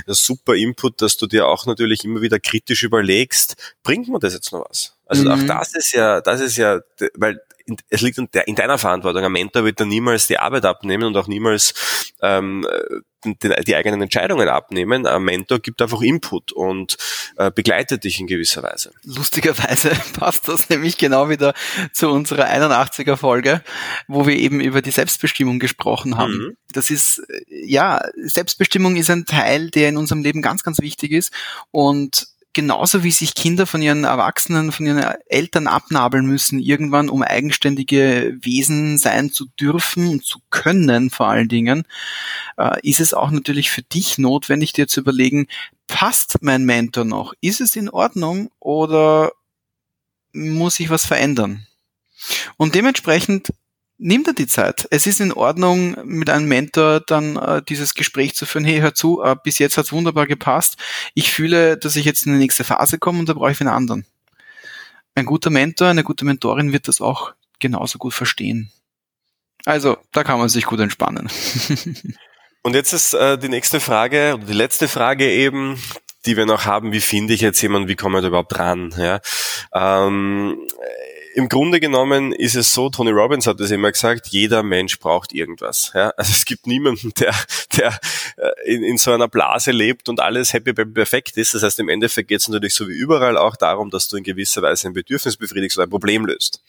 das 0.05 0.23
super 0.23 0.53
Input, 0.53 1.01
dass 1.01 1.17
du 1.17 1.25
dir 1.25 1.47
auch 1.47 1.65
natürlich 1.65 2.05
immer 2.05 2.21
wieder 2.21 2.39
kritisch 2.39 2.83
überlegst, 2.83 3.55
bringt 3.81 4.07
man 4.07 4.19
das 4.19 4.33
jetzt 4.33 4.51
noch 4.51 4.67
was? 4.69 4.76
Also 5.07 5.23
mhm. 5.23 5.31
auch 5.31 5.43
das 5.43 5.73
ist 5.75 5.93
ja, 5.93 6.21
das 6.21 6.41
ist 6.41 6.57
ja, 6.57 6.79
weil 7.15 7.39
es 7.89 8.01
liegt 8.01 8.17
in, 8.17 8.29
in, 8.45 8.55
deiner 8.55 8.77
Verantwortung. 8.77 9.23
Ein 9.23 9.31
Mentor 9.31 9.65
wird 9.65 9.79
dann 9.79 9.89
niemals 9.89 10.27
die 10.27 10.39
Arbeit 10.39 10.65
abnehmen 10.65 11.03
und 11.03 11.17
auch 11.17 11.27
niemals 11.27 11.73
ähm, 12.21 12.65
die, 13.25 13.49
die, 13.65 13.75
eigenen 13.75 14.01
Entscheidungen 14.01 14.47
abnehmen. 14.47 15.05
Ein 15.05 15.23
Mentor 15.23 15.59
gibt 15.59 15.81
einfach 15.81 16.01
Input 16.01 16.51
und 16.51 16.97
äh, 17.35 17.51
begleitet 17.51 18.03
dich 18.03 18.19
in 18.19 18.27
gewisser 18.27 18.63
Weise. 18.63 18.91
Lustigerweise 19.03 19.91
passt 20.13 20.47
das 20.47 20.69
nämlich 20.69 20.97
genau 20.97 21.29
wieder 21.29 21.53
zu 21.91 22.09
unserer 22.09 22.45
81er 22.45 23.17
Folge, 23.17 23.61
wo 24.07 24.25
wir 24.25 24.35
eben 24.35 24.61
über 24.61 24.81
die 24.81 24.91
Selbstbestimmung 24.91 25.59
gesprochen 25.59 26.17
haben. 26.17 26.37
Mhm. 26.37 26.57
Das 26.71 26.89
ist, 26.89 27.21
ja, 27.47 28.01
Selbstbestimmung 28.15 28.95
ist 28.95 29.09
ein 29.09 29.25
Teil, 29.25 29.69
der 29.71 29.89
in 29.89 29.97
unserem 29.97 30.21
Leben 30.21 30.41
ganz, 30.41 30.63
ganz 30.63 30.79
wichtig 30.79 31.11
ist 31.11 31.31
und 31.71 32.27
genauso 32.57 33.03
wie 33.03 33.11
sich 33.11 33.35
Kinder 33.35 33.67
von 33.67 33.83
ihren 33.83 34.03
Erwachsenen, 34.03 34.71
von 34.71 34.87
ihren 34.87 34.97
Eltern 35.27 35.67
abnabeln 35.67 36.25
müssen, 36.25 36.57
irgendwann, 36.57 37.07
um 37.07 37.21
eigenständige 37.21 38.35
Wesen 38.41 38.97
sein 38.97 39.31
zu 39.31 39.45
dürfen 39.59 40.07
und 40.07 40.25
zu 40.25 40.39
können, 40.49 41.11
vor 41.11 41.27
allen 41.27 41.49
Dingen, 41.49 41.83
äh, 42.57 42.79
ist 42.81 42.99
es 42.99 43.13
auch 43.13 43.29
natürlich 43.29 43.69
für 43.69 43.83
dich 43.83 44.17
notwendig, 44.17 44.73
dir 44.73 44.87
zu 44.87 45.01
überlegen, 45.01 45.45
passt 45.85 46.41
mein 46.41 46.65
Mentor 46.65 47.05
noch? 47.05 47.35
Ist 47.41 47.61
es 47.61 47.75
in 47.75 47.91
Ordnung 47.91 48.49
oder 48.59 49.33
muss 50.33 50.79
ich 50.79 50.89
was 50.89 51.05
verändern? 51.05 51.67
Und 52.57 52.73
dementsprechend 52.73 53.49
nimm 53.97 54.23
dir 54.23 54.33
die 54.33 54.47
Zeit. 54.47 54.87
Es 54.91 55.07
ist 55.07 55.19
in 55.19 55.33
Ordnung, 55.33 55.97
mit 56.03 56.29
einem 56.29 56.47
Mentor 56.47 57.01
dann 57.01 57.35
äh, 57.37 57.61
dieses 57.67 57.93
Gespräch 57.93 58.35
zu 58.35 58.45
führen. 58.45 58.65
Hey, 58.65 58.79
hör 58.79 58.93
zu, 58.93 59.21
äh, 59.23 59.35
bis 59.41 59.59
jetzt 59.59 59.77
hat's 59.77 59.91
wunderbar 59.91 60.27
gepasst. 60.27 60.77
Ich 61.13 61.31
fühle, 61.31 61.77
dass 61.77 61.95
ich 61.95 62.05
jetzt 62.05 62.25
in 62.25 62.33
die 62.33 62.39
nächste 62.39 62.63
Phase 62.63 62.97
komme 62.97 63.19
und 63.19 63.29
da 63.29 63.33
brauche 63.33 63.51
ich 63.51 63.61
einen 63.61 63.69
anderen. 63.69 64.05
Ein 65.15 65.25
guter 65.25 65.49
Mentor, 65.49 65.87
eine 65.87 66.03
gute 66.03 66.25
Mentorin 66.25 66.73
wird 66.73 66.87
das 66.87 67.01
auch 67.01 67.33
genauso 67.59 67.97
gut 67.97 68.13
verstehen. 68.13 68.71
Also, 69.65 69.97
da 70.13 70.23
kann 70.23 70.39
man 70.39 70.47
sich 70.47 70.65
gut 70.65 70.79
entspannen. 70.79 71.29
und 72.61 72.75
jetzt 72.75 72.93
ist 72.93 73.13
äh, 73.13 73.37
die 73.37 73.49
nächste 73.49 73.79
Frage, 73.79 74.35
oder 74.35 74.45
die 74.45 74.53
letzte 74.53 74.87
Frage 74.87 75.29
eben, 75.29 75.81
die 76.25 76.37
wir 76.37 76.45
noch 76.45 76.65
haben, 76.65 76.91
wie 76.91 77.01
finde 77.01 77.33
ich 77.33 77.41
jetzt 77.41 77.61
jemanden, 77.61 77.87
wie 77.87 77.95
komme 77.95 78.19
ich 78.19 78.21
da 78.21 78.27
überhaupt 78.27 78.59
ran? 78.59 78.93
Ja? 78.97 79.19
Ähm, 79.73 80.57
im 81.37 81.49
Grunde 81.49 81.79
genommen 81.79 82.31
ist 82.31 82.55
es 82.55 82.73
so, 82.73 82.89
Tony 82.89 83.11
Robbins 83.11 83.45
hat 83.45 83.59
es 83.59 83.69
immer 83.69 83.91
gesagt, 83.91 84.25
jeder 84.29 84.63
Mensch 84.63 84.97
braucht 84.97 85.33
irgendwas. 85.33 85.91
Ja? 85.93 86.09
Also 86.17 86.31
es 86.31 86.45
gibt 86.45 86.65
niemanden, 86.65 87.13
der, 87.19 87.35
der 87.77 87.99
äh, 88.37 88.73
in, 88.73 88.83
in 88.83 88.97
so 88.97 89.11
einer 89.11 89.27
Blase 89.27 89.69
lebt 89.69 90.09
und 90.09 90.19
alles 90.19 90.53
happy, 90.53 90.71
happy 90.71 90.85
perfekt 90.85 91.37
ist. 91.37 91.53
Das 91.53 91.61
heißt, 91.61 91.79
im 91.79 91.89
Endeffekt 91.89 92.29
geht 92.29 92.41
es 92.41 92.47
natürlich 92.47 92.73
so 92.73 92.87
wie 92.87 92.97
überall 92.97 93.37
auch 93.37 93.55
darum, 93.55 93.91
dass 93.91 94.07
du 94.07 94.17
in 94.17 94.23
gewisser 94.23 94.63
Weise 94.63 94.87
ein 94.87 94.93
Bedürfnis 94.93 95.37
befriedigst 95.37 95.77
oder 95.77 95.85
ein 95.85 95.91
Problem 95.91 96.25
löst. 96.25 96.63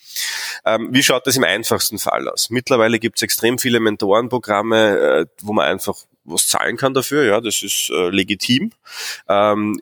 Ähm, 0.67 0.89
wie 0.93 1.03
schaut 1.03 1.27
das 1.27 1.39
im 1.39 1.45
einfachsten 1.45 1.99
Fall 1.99 2.29
aus? 2.29 2.51
Mittlerweile 2.51 2.99
gibt 2.99 3.17
es 3.17 3.23
extrem 3.23 3.59
viele 3.59 3.81
Mentorenprogramme, 3.81 4.99
äh, 4.99 5.27
wo 5.41 5.55
man 5.55 5.65
einfach 5.65 5.97
was 6.25 6.47
zahlen 6.47 6.77
kann 6.77 6.93
dafür, 6.93 7.25
ja, 7.25 7.41
das 7.41 7.63
ist 7.63 7.89
äh, 7.89 8.11
legitim. 8.11 8.73
Ähm, 9.31 9.81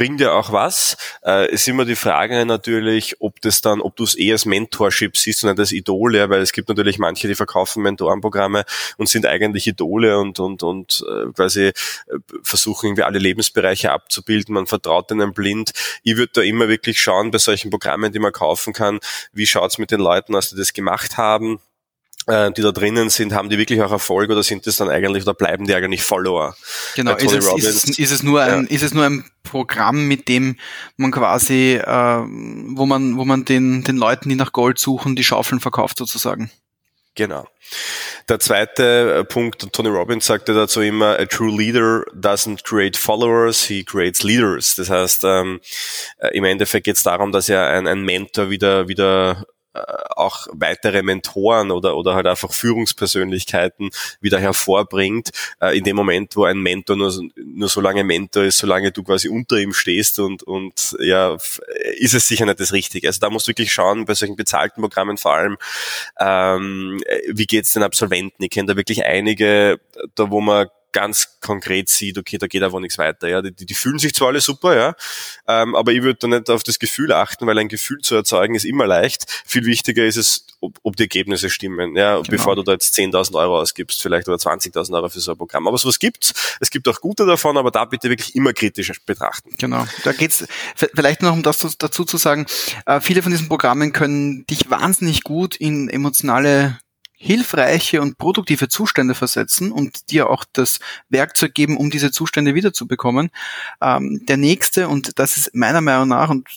bringt 0.00 0.22
ja 0.22 0.32
auch 0.32 0.50
was. 0.50 0.96
Äh, 1.26 1.52
ist 1.52 1.68
immer 1.68 1.84
die 1.84 1.94
Frage 1.94 2.46
natürlich, 2.46 3.20
ob 3.20 3.38
das 3.42 3.60
dann, 3.60 3.82
ob 3.82 3.96
du 3.96 4.04
es 4.04 4.14
eher 4.14 4.32
als 4.32 4.46
Mentorship 4.46 5.14
siehst 5.14 5.44
und 5.44 5.50
nicht 5.50 5.58
als 5.58 5.72
Idole, 5.72 6.30
weil 6.30 6.40
es 6.40 6.52
gibt 6.52 6.70
natürlich 6.70 6.98
manche, 6.98 7.28
die 7.28 7.34
verkaufen 7.34 7.82
Mentorenprogramme 7.82 8.64
und 8.96 9.10
sind 9.10 9.26
eigentlich 9.26 9.66
Idole 9.66 10.18
und 10.18 10.40
und 10.40 10.62
und 10.62 11.04
äh, 11.06 11.30
quasi 11.34 11.64
äh, 11.66 11.72
versuchen 12.42 12.86
irgendwie 12.86 13.02
alle 13.02 13.18
Lebensbereiche 13.18 13.92
abzubilden. 13.92 14.54
Man 14.54 14.66
vertraut 14.66 15.10
ihnen 15.10 15.34
blind. 15.34 15.72
Ich 16.02 16.16
würde 16.16 16.32
da 16.32 16.40
immer 16.40 16.70
wirklich 16.70 16.98
schauen 16.98 17.30
bei 17.30 17.36
solchen 17.36 17.70
Programmen, 17.70 18.10
die 18.10 18.20
man 18.20 18.32
kaufen 18.32 18.72
kann, 18.72 19.00
wie 19.34 19.46
schaut's 19.46 19.76
mit 19.76 19.90
den 19.90 20.00
Leuten 20.00 20.34
aus, 20.34 20.48
die 20.48 20.56
das 20.56 20.72
gemacht 20.72 21.18
haben 21.18 21.60
äh, 22.30 22.52
die 22.52 22.62
da 22.62 22.72
drinnen 22.72 23.10
sind, 23.10 23.34
haben 23.34 23.48
die 23.48 23.58
wirklich 23.58 23.82
auch 23.82 23.92
Erfolg 23.92 24.30
oder 24.30 24.42
sind 24.42 24.66
das 24.66 24.76
dann 24.76 24.88
eigentlich 24.88 25.24
oder 25.24 25.34
bleiben 25.34 25.66
die 25.66 25.74
eigentlich 25.74 26.02
Follower? 26.02 26.56
Genau, 26.94 27.16
ist 27.16 27.32
es, 27.32 27.46
ist, 27.46 27.88
es, 27.88 27.98
ist 27.98 28.10
es, 28.10 28.22
nur 28.22 28.42
ein, 28.42 28.64
ja. 28.64 28.70
ist 28.70 28.82
es 28.82 28.94
nur 28.94 29.04
ein 29.04 29.24
Programm, 29.42 30.06
mit 30.06 30.28
dem 30.28 30.56
man 30.96 31.10
quasi, 31.10 31.74
äh, 31.74 31.86
wo 31.86 32.86
man, 32.86 33.16
wo 33.16 33.24
man 33.24 33.44
den, 33.44 33.84
den 33.84 33.96
Leuten, 33.96 34.28
die 34.28 34.36
nach 34.36 34.52
Gold 34.52 34.78
suchen, 34.78 35.16
die 35.16 35.24
Schaufeln 35.24 35.60
verkauft 35.60 35.98
sozusagen? 35.98 36.50
Genau. 37.16 37.46
Der 38.28 38.38
zweite 38.38 39.18
äh, 39.18 39.24
Punkt, 39.24 39.72
Tony 39.72 39.88
Robbins 39.88 40.26
sagte 40.26 40.54
dazu 40.54 40.80
immer, 40.80 41.18
a 41.18 41.26
true 41.26 41.50
leader 41.50 42.04
doesn't 42.14 42.62
create 42.62 42.96
followers, 42.96 43.64
he 43.64 43.82
creates 43.82 44.22
leaders. 44.22 44.76
Das 44.76 44.88
heißt, 44.88 45.24
ähm, 45.24 45.60
äh, 46.18 46.28
im 46.36 46.44
Endeffekt 46.44 46.84
geht 46.84 46.96
es 46.96 47.02
darum, 47.02 47.32
dass 47.32 47.48
er 47.48 47.68
ein, 47.68 47.86
ein 47.86 48.02
Mentor 48.02 48.50
wieder, 48.50 48.88
wieder 48.88 49.46
auch 50.16 50.48
weitere 50.52 51.02
Mentoren 51.02 51.70
oder, 51.70 51.96
oder 51.96 52.14
halt 52.14 52.26
einfach 52.26 52.52
Führungspersönlichkeiten 52.52 53.90
wieder 54.20 54.40
hervorbringt, 54.40 55.30
äh, 55.60 55.76
in 55.76 55.84
dem 55.84 55.96
Moment, 55.96 56.36
wo 56.36 56.44
ein 56.44 56.58
Mentor 56.58 56.96
nur, 56.96 57.12
nur 57.36 57.68
so 57.68 57.80
lange 57.80 58.04
Mentor 58.04 58.44
ist, 58.44 58.58
solange 58.58 58.92
du 58.92 59.02
quasi 59.02 59.28
unter 59.28 59.58
ihm 59.58 59.72
stehst 59.72 60.18
und, 60.18 60.42
und 60.42 60.96
ja, 61.00 61.36
ist 61.98 62.14
es 62.14 62.26
sicher 62.26 62.46
nicht 62.46 62.60
das 62.60 62.72
Richtige. 62.72 63.06
Also 63.06 63.20
da 63.20 63.30
musst 63.30 63.46
du 63.46 63.50
wirklich 63.50 63.72
schauen, 63.72 64.04
bei 64.04 64.14
solchen 64.14 64.36
bezahlten 64.36 64.80
Programmen 64.80 65.16
vor 65.16 65.34
allem, 65.34 65.56
ähm, 66.18 67.00
wie 67.28 67.46
geht's 67.46 67.72
den 67.72 67.82
Absolventen? 67.82 68.42
Ich 68.42 68.50
kenne 68.50 68.68
da 68.68 68.76
wirklich 68.76 69.04
einige, 69.04 69.80
da 70.14 70.30
wo 70.30 70.40
man 70.40 70.68
ganz 70.92 71.38
konkret 71.40 71.88
sieht, 71.88 72.18
okay, 72.18 72.38
da 72.38 72.46
geht 72.46 72.62
einfach 72.62 72.80
nichts 72.80 72.98
weiter. 72.98 73.28
Ja, 73.28 73.42
die, 73.42 73.52
die 73.52 73.74
fühlen 73.74 73.98
sich 73.98 74.14
zwar 74.14 74.28
alle 74.28 74.40
super, 74.40 74.76
ja, 74.76 74.94
ähm, 75.46 75.74
aber 75.74 75.92
ich 75.92 76.02
würde 76.02 76.18
da 76.20 76.26
nicht 76.26 76.50
auf 76.50 76.62
das 76.62 76.78
Gefühl 76.78 77.12
achten, 77.12 77.46
weil 77.46 77.58
ein 77.58 77.68
Gefühl 77.68 77.98
zu 77.98 78.14
erzeugen 78.14 78.54
ist 78.54 78.64
immer 78.64 78.86
leicht. 78.86 79.24
Viel 79.46 79.64
wichtiger 79.66 80.04
ist 80.04 80.16
es, 80.16 80.46
ob, 80.60 80.78
ob 80.82 80.96
die 80.96 81.04
Ergebnisse 81.04 81.50
stimmen, 81.50 81.96
ja, 81.96 82.16
genau. 82.16 82.28
bevor 82.28 82.56
du 82.56 82.62
da 82.62 82.72
jetzt 82.72 82.96
10.000 82.98 83.34
Euro 83.34 83.60
ausgibst, 83.60 84.02
vielleicht 84.02 84.28
oder 84.28 84.36
20.000 84.36 84.94
Euro 84.94 85.08
für 85.08 85.20
so 85.20 85.32
ein 85.32 85.38
Programm. 85.38 85.66
Aber 85.68 85.78
sowas 85.78 85.98
gibt's. 85.98 86.32
Es 86.60 86.70
gibt 86.70 86.86
auch 86.88 87.00
gute 87.00 87.26
davon, 87.26 87.56
aber 87.56 87.70
da 87.70 87.84
bitte 87.84 88.10
wirklich 88.10 88.34
immer 88.34 88.52
kritisch 88.52 88.92
betrachten. 89.04 89.54
Genau. 89.58 89.86
Da 90.04 90.12
geht's 90.12 90.46
vielleicht 90.74 91.22
noch 91.22 91.32
um 91.32 91.42
das 91.42 91.76
dazu 91.78 92.04
zu 92.04 92.16
sagen. 92.16 92.46
Äh, 92.86 93.00
viele 93.00 93.22
von 93.22 93.32
diesen 93.32 93.48
Programmen 93.48 93.92
können 93.92 94.46
dich 94.46 94.70
wahnsinnig 94.70 95.22
gut 95.22 95.56
in 95.56 95.88
emotionale 95.88 96.78
hilfreiche 97.22 98.00
und 98.00 98.16
produktive 98.16 98.68
Zustände 98.68 99.14
versetzen 99.14 99.72
und 99.72 100.10
dir 100.10 100.30
auch 100.30 100.46
das 100.54 100.80
Werkzeug 101.10 101.52
geben, 101.52 101.76
um 101.76 101.90
diese 101.90 102.10
Zustände 102.10 102.54
wiederzubekommen. 102.54 103.30
Ähm, 103.82 104.24
der 104.24 104.38
nächste, 104.38 104.88
und 104.88 105.18
das 105.18 105.36
ist 105.36 105.54
meiner 105.54 105.82
Meinung 105.82 106.08
nach, 106.08 106.30
und 106.30 106.48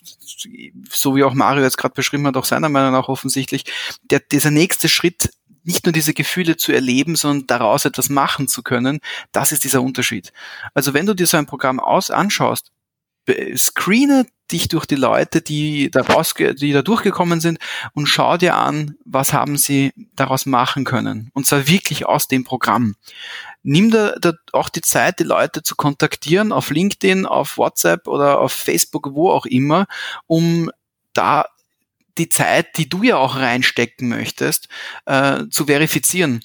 so 0.89 1.17
wie 1.17 1.23
auch 1.26 1.34
Mario 1.34 1.63
jetzt 1.63 1.78
gerade 1.78 1.93
beschrieben 1.93 2.26
hat, 2.28 2.38
auch 2.38 2.45
seiner 2.45 2.69
Meinung 2.69 2.93
nach 2.93 3.10
offensichtlich, 3.10 3.65
der, 4.04 4.21
dieser 4.21 4.52
nächste 4.52 4.88
Schritt, 4.88 5.34
nicht 5.65 5.86
nur 5.86 5.91
diese 5.91 6.13
Gefühle 6.13 6.56
zu 6.56 6.71
erleben, 6.71 7.17
sondern 7.17 7.45
daraus 7.47 7.84
etwas 7.84 8.08
machen 8.08 8.47
zu 8.47 8.63
können, 8.63 9.02
das 9.34 9.52
ist 9.52 9.65
dieser 9.65 9.82
Unterschied. 9.82 10.32
Also 10.73 10.93
wenn 10.93 11.06
du 11.06 11.13
dir 11.13 11.28
so 11.28 11.36
ein 11.36 11.45
Programm 11.45 11.82
aus 11.82 12.10
anschaust, 12.10 12.71
screene 13.56 14.26
dich 14.51 14.67
durch 14.67 14.86
die 14.86 14.95
Leute, 14.95 15.41
die 15.41 15.89
da 15.89 16.01
rausge 16.01 16.56
die 16.56 16.71
da 16.71 16.82
durchgekommen 16.82 17.39
sind 17.39 17.60
und 17.93 18.08
schau 18.08 18.38
dir 18.38 18.56
an, 18.56 18.95
was 19.06 19.34
haben 19.34 19.58
sie 19.58 19.93
daraus 20.15 20.45
machen 20.45 20.84
können. 20.84 21.29
Und 21.34 21.45
zwar 21.45 21.67
wirklich 21.67 22.06
aus 22.06 22.27
dem 22.27 22.43
Programm. 22.43 22.95
Nimm 23.63 23.91
da, 23.91 24.15
da 24.19 24.34
auch 24.51 24.69
die 24.69 24.82
Zeit, 24.82 25.19
die 25.19 25.23
Leute 25.23 25.63
zu 25.63 25.75
kontaktieren 25.75 26.51
auf 26.51 26.69
LinkedIn, 26.69 27.25
auf 27.25 27.58
WhatsApp 27.58 28.08
oder 28.08 28.39
auf 28.39 28.51
Facebook, 28.51 29.10
wo 29.13 29.32
auch 29.32 29.45
immer, 29.45 29.88
um 30.27 30.69
da 31.13 31.45
die 32.17 32.29
Zeit, 32.29 32.77
die 32.77 32.89
du 32.89 33.01
ja 33.03 33.17
auch 33.17 33.38
reinstecken 33.38 34.10
möchtest, 34.10 34.67
äh, 35.06 35.45
zu 35.49 35.65
verifizieren 35.65 36.41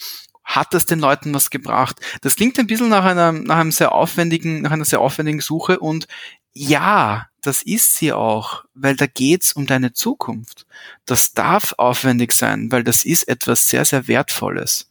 hat 0.48 0.72
das 0.72 0.86
den 0.86 0.98
Leuten 0.98 1.34
was 1.34 1.50
gebracht? 1.50 2.00
Das 2.22 2.34
klingt 2.34 2.58
ein 2.58 2.66
bisschen 2.66 2.88
nach 2.88 3.04
einer, 3.04 3.32
nach 3.32 3.58
einem 3.58 3.70
sehr 3.70 3.92
aufwendigen, 3.92 4.62
nach 4.62 4.70
einer 4.70 4.86
sehr 4.86 5.02
aufwendigen 5.02 5.42
Suche 5.42 5.78
und 5.78 6.08
ja, 6.54 7.26
das 7.48 7.62
ist 7.62 7.96
sie 7.96 8.12
auch, 8.12 8.64
weil 8.74 8.94
da 8.94 9.06
geht's 9.06 9.54
um 9.54 9.66
deine 9.66 9.94
Zukunft. 9.94 10.66
Das 11.06 11.32
darf 11.32 11.74
aufwendig 11.78 12.32
sein, 12.32 12.70
weil 12.70 12.84
das 12.84 13.06
ist 13.06 13.26
etwas 13.26 13.68
sehr, 13.68 13.86
sehr 13.86 14.06
Wertvolles. 14.06 14.90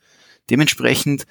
Dementsprechend 0.50 1.28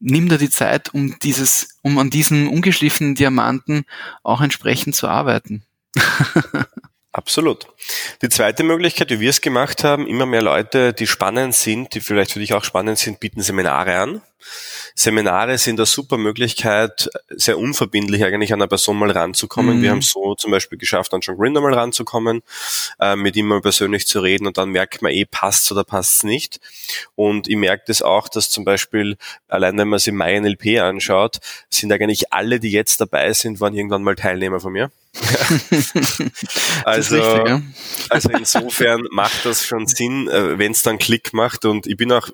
nimm 0.00 0.28
dir 0.28 0.38
die 0.38 0.50
Zeit, 0.50 0.92
um 0.92 1.16
dieses, 1.20 1.78
um 1.82 1.96
an 1.98 2.10
diesen 2.10 2.48
ungeschliffenen 2.48 3.14
Diamanten 3.14 3.84
auch 4.24 4.40
entsprechend 4.40 4.96
zu 4.96 5.06
arbeiten. 5.06 5.62
Absolut. 7.12 7.68
Die 8.22 8.28
zweite 8.28 8.64
Möglichkeit, 8.64 9.10
wie 9.10 9.20
wir 9.20 9.30
es 9.30 9.40
gemacht 9.40 9.84
haben, 9.84 10.08
immer 10.08 10.26
mehr 10.26 10.42
Leute, 10.42 10.92
die 10.92 11.06
spannend 11.06 11.54
sind, 11.54 11.94
die 11.94 12.00
vielleicht 12.00 12.32
für 12.32 12.40
dich 12.40 12.54
auch 12.54 12.64
spannend 12.64 12.98
sind, 12.98 13.20
bieten 13.20 13.42
Seminare 13.42 13.98
an. 13.98 14.22
Seminare 14.94 15.58
sind 15.58 15.78
eine 15.78 15.86
super 15.86 16.16
Möglichkeit, 16.18 17.08
sehr 17.28 17.58
unverbindlich 17.58 18.24
eigentlich 18.24 18.52
an 18.52 18.60
eine 18.60 18.68
Person 18.68 18.98
mal 18.98 19.10
ranzukommen. 19.10 19.78
Mhm. 19.78 19.82
Wir 19.82 19.90
haben 19.90 20.02
so 20.02 20.34
zum 20.34 20.50
Beispiel 20.50 20.78
geschafft, 20.78 21.12
an 21.14 21.20
John 21.20 21.36
Grinder 21.36 21.60
mal 21.60 21.74
ranzukommen, 21.74 22.42
äh, 23.00 23.16
mit 23.16 23.36
ihm 23.36 23.46
mal 23.46 23.60
persönlich 23.60 24.06
zu 24.06 24.20
reden 24.20 24.46
und 24.46 24.58
dann 24.58 24.70
merkt 24.70 25.02
man 25.02 25.12
eh, 25.12 25.24
passt's 25.24 25.70
oder 25.72 25.84
passt's 25.84 26.22
nicht. 26.22 26.60
Und 27.14 27.48
ich 27.48 27.56
merke 27.56 27.84
das 27.86 28.02
auch, 28.02 28.28
dass 28.28 28.50
zum 28.50 28.64
Beispiel, 28.64 29.16
allein 29.48 29.76
wenn 29.78 29.88
man 29.88 29.98
sich 29.98 30.12
MyNLP 30.12 30.80
anschaut, 30.80 31.38
sind 31.68 31.92
eigentlich 31.92 32.32
alle, 32.32 32.60
die 32.60 32.70
jetzt 32.70 33.00
dabei 33.00 33.32
sind, 33.32 33.60
waren 33.60 33.74
irgendwann 33.74 34.02
mal 34.02 34.16
Teilnehmer 34.16 34.60
von 34.60 34.72
mir. 34.72 34.90
also, 36.84 37.16
richtig, 37.16 37.48
ja. 37.48 37.62
also 38.10 38.30
insofern 38.30 39.02
macht 39.10 39.44
das 39.44 39.64
schon 39.64 39.86
Sinn, 39.86 40.28
äh, 40.28 40.56
wenn 40.56 40.70
es 40.70 40.82
dann 40.82 40.98
Klick 40.98 41.32
macht 41.32 41.64
und 41.64 41.88
ich 41.88 41.96
bin 41.96 42.12
auch, 42.12 42.28